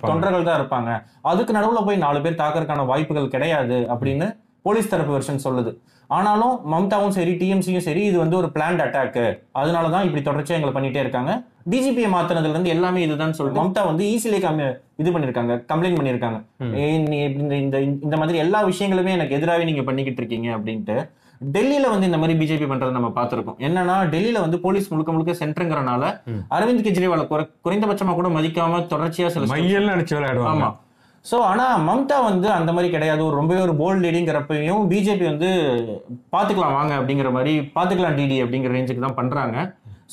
தொண்டர்கள் 0.08 0.48
தான் 0.48 0.58
இருப்பாங்க. 0.60 0.90
அதுக்கு 1.32 1.56
நடுவுல 1.58 1.82
போய் 1.90 2.04
நாலு 2.06 2.20
பேர் 2.26 2.42
தாக்கறதுக்கான 2.42 2.86
வாய்ப்புகள் 2.92 3.32
கிடையாது 3.36 3.78
அப்படின்னு 3.94 4.28
போலீஸ் 4.66 4.92
தரப்பு 4.94 5.14
வெர்ஷன் 5.16 5.44
சொல்லுது. 5.46 5.72
ஆனாலும் 6.08 6.60
மம்தாவும் 6.72 7.08
சரி 7.08 7.32
டிஎம்சியும் 7.32 7.78
சரி 7.78 8.04
இது 8.04 8.18
வந்து 8.18 8.36
ஒரு 8.36 8.50
பிளான்ட் 8.54 8.82
அட்டாக் 8.82 9.42
அதனாலதான் 9.54 10.14
இப்படி 10.14 10.38
தொடர்ச்சியா 10.38 10.60
எங்களை 10.60 10.70
பண்ணிட்டே 10.70 10.96
இருக்காங்க. 10.96 11.42
டிஜிபியை 11.70 12.08
மாத்தினதுல 12.14 12.48
இருந்து 12.48 12.68
எல்லாமே 12.68 13.02
இதுதான் 13.02 13.32
சொல்லிட்டு 13.32 13.68
மம்தா 13.68 13.86
வந்து 13.86 14.04
ஈஸிலே 14.04 14.78
இது 14.96 15.10
பண்ணிருக்காங்க 15.10 15.64
கம்ப்ளைண்ட் 15.72 15.98
பண்ணிருக்காங்க. 16.00 16.44
இந்த 17.52 17.80
இந்த 17.80 18.16
மாதிரி 18.16 18.38
எல்லா 18.38 18.66
விஷயங்களுமே 18.66 19.08
எனக்கு 19.08 19.34
எதிராகவே 19.34 19.64
நீங்க 19.64 19.82
பண்ணிக்கிட்டு 19.82 20.26
இருக்கீங்க 20.26 20.58
அப்படின்ட்டு 20.58 21.10
டெல்லியில 21.52 21.90
வந்து 21.90 22.06
இந்த 22.06 22.18
மாதிரி 22.18 22.38
பிஜேபி 22.38 22.58
பண்றதை 22.58 22.90
நம்ம 22.90 23.22
பார்த்திருக்கோம். 23.22 23.54
என்னன்னா 23.58 24.08
டெல்லியில 24.08 24.40
வந்து 24.40 24.60
போலீஸ் 24.60 24.92
முழுக்க 24.92 25.12
முழுக்க 25.12 25.46
சென்டருங்கிறனால. 25.46 26.20
அரவிந்த் 26.50 26.86
கெஜ்ரிவாலை 26.86 27.26
குறை- 27.26 27.50
குறைந்தபட்சமா 27.64 28.14
கூட 28.14 28.28
மதிக்காம 28.28 28.86
தொடர்ச்சியா 28.86 29.26
சில 29.26 29.44
அடிச்சு 29.96 30.22
விளையாடுவாங்க. 30.22 30.62
ஆமா. 30.62 30.76
சோ 31.28 31.36
ஆனா 31.50 31.64
மம்தா 31.88 32.18
வந்து 32.28 32.48
அந்த 32.56 32.70
மாதிரி 32.74 32.88
கிடையாது. 32.94 33.20
ஒரு 33.28 33.34
ரொம்பவே 33.40 33.60
ஒரு 33.64 33.74
போல்ட் 33.80 34.02
லீடிங்கிறப்பையும் 34.04 34.84
பிஜேபி 34.92 35.24
வந்து 35.30 35.48
பாத்துக்கலாம் 36.34 36.76
வாங்க 36.78 36.92
அப்படிங்கிற 36.98 37.30
மாதிரி 37.36 37.52
பாத்துக்கலாம் 37.76 38.16
டிடி 38.18 38.36
அப்படிங்கிற 38.44 38.72
ரேஞ்சுக்கு 38.76 39.04
தான் 39.06 39.18
பண்றாங்க. 39.18 39.56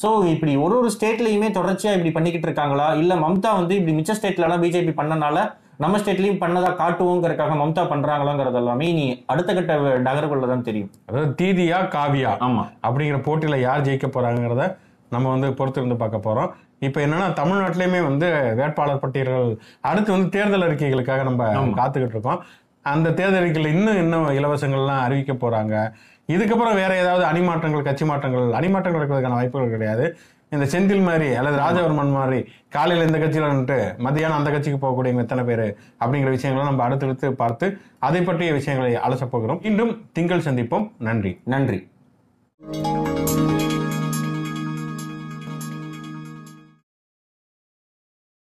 சோ 0.01 0.10
இப்படி 0.32 0.54
ஒரு 0.63 0.75
ஒரு 0.80 0.89
ஸ்டேட்லயுமே 0.95 1.49
தொடர்ச்சியா 1.58 1.91
இப்படி 1.97 2.12
பண்ணிக்கிட்டு 2.15 2.47
இருக்காங்களா? 2.49 2.88
இல்ல 3.01 3.15
மம்தா 3.25 3.51
வந்து 3.60 3.73
இப்படி 3.80 3.93
மிச்ச 3.99 4.15
ஸ்டேட்ல 4.19 4.47
எல்லாம் 4.47 4.63
பிஜேபி 4.63 4.93
பண்ணனால 4.99 5.38
நம்ம 5.84 5.99
ஸ்டேட்லயும் 6.01 6.41
பண்ணதா 6.41 6.71
காட்டுவோங்கிறதுக்காக 6.82 7.56
மம்தா 7.62 7.84
பண்றாங்களாங்கிறது 7.93 8.60
எல்லாமே 8.62 8.88
நீ 8.97 9.06
அடுத்த 9.32 9.54
கட்ட 9.56 9.73
நகர்வுல 10.08 10.49
தான் 10.51 10.67
தெரியும். 10.67 10.91
அதாவது 11.10 11.32
தீதியா 11.39 11.80
காவியா 11.95 12.34
ஆமா. 12.47 12.63
அப்படிங்கிற 12.88 13.19
போட்டியில 13.28 13.58
யார் 13.67 13.86
ஜெயிக்க 13.88 14.10
போறாங்கிறத 14.17 14.65
நம்ம 15.12 15.25
வந்து 15.34 15.49
பொறுத்து 15.58 15.80
இருந்து 15.82 15.97
பார்க்க 16.04 16.28
போறோம். 16.28 16.51
இப்போ 16.79 17.05
என்னன்னா 17.05 17.27
தமிழ்நாட்டிலையுமே 17.41 18.03
வந்து 18.03 18.53
வேட்பாளர் 18.55 18.99
பட்டியல்கள் 18.99 19.57
அடுத்து 19.81 20.11
வந்து 20.11 20.29
தேர்தல் 20.29 20.61
அறிக்கைகளுக்காக 20.61 21.23
நம்ம. 21.23 21.47
காத்துக்கிட்டு 21.53 22.09
இருக்கோம். 22.09 22.43
அந்த 22.81 23.11
தேர்தல் 23.11 23.41
அறிக்கையில் 23.41 23.73
இன்னும் 23.73 23.97
இன்னும் 23.97 24.29
இலவசங்கள்லாம் 24.29 24.99
அறிவிக்க 24.99 25.33
போறாங்க. 25.33 25.91
இதுக்கப்புறம் 26.27 26.75
வேற 26.75 26.97
ஏதாவது 26.97 27.25
அணிமாற்றங்கள் 27.25 27.83
கட்சி 27.83 28.05
மாற்றங்கள் 28.05 28.41
அணிமாற்றங்கள் 28.41 28.99
நடக்கிறதுக்கான 28.99 29.29
வாய்ப்புகள் 29.29 29.69
கிடையாது. 29.69 30.17
இந்த 30.49 30.65
செந்தில் 30.65 31.03
மாதிரி 31.03 31.33
அல்லது 31.33 31.57
ராஜவர்மன் 31.57 32.11
மாதிரி 32.11 32.49
காலையில் 32.69 33.05
இந்த 33.05 33.19
கட்சியில் 33.19 33.49
நின்றுட்டு 33.49 33.97
மத்தியானம் 33.97 34.38
அந்த 34.38 34.51
கட்சிக்கு 34.51 34.79
போகக்கூடியவங்க 34.88 35.17
எத்தனை 35.17 35.43
பேர் 35.43 35.77
அப்படிங்கிற 35.99 36.29
விஷயங்களை 36.29 36.69
நம்ம 36.69 36.83
அடுத்தடுத்து 36.83 37.33
பார்த்து 37.33 37.77
அதை 37.99 38.21
பற்றிய 38.21 38.53
விஷயங்களை 38.53 38.95
அலசப் 38.95 39.33
போகிறோம். 39.35 39.59
மீண்டும் 39.63 40.09
திங்கள் 40.13 40.39
சந்திப்போம். 40.39 40.91
நன்றி. 40.99 41.39
நன்றி. 41.43 41.89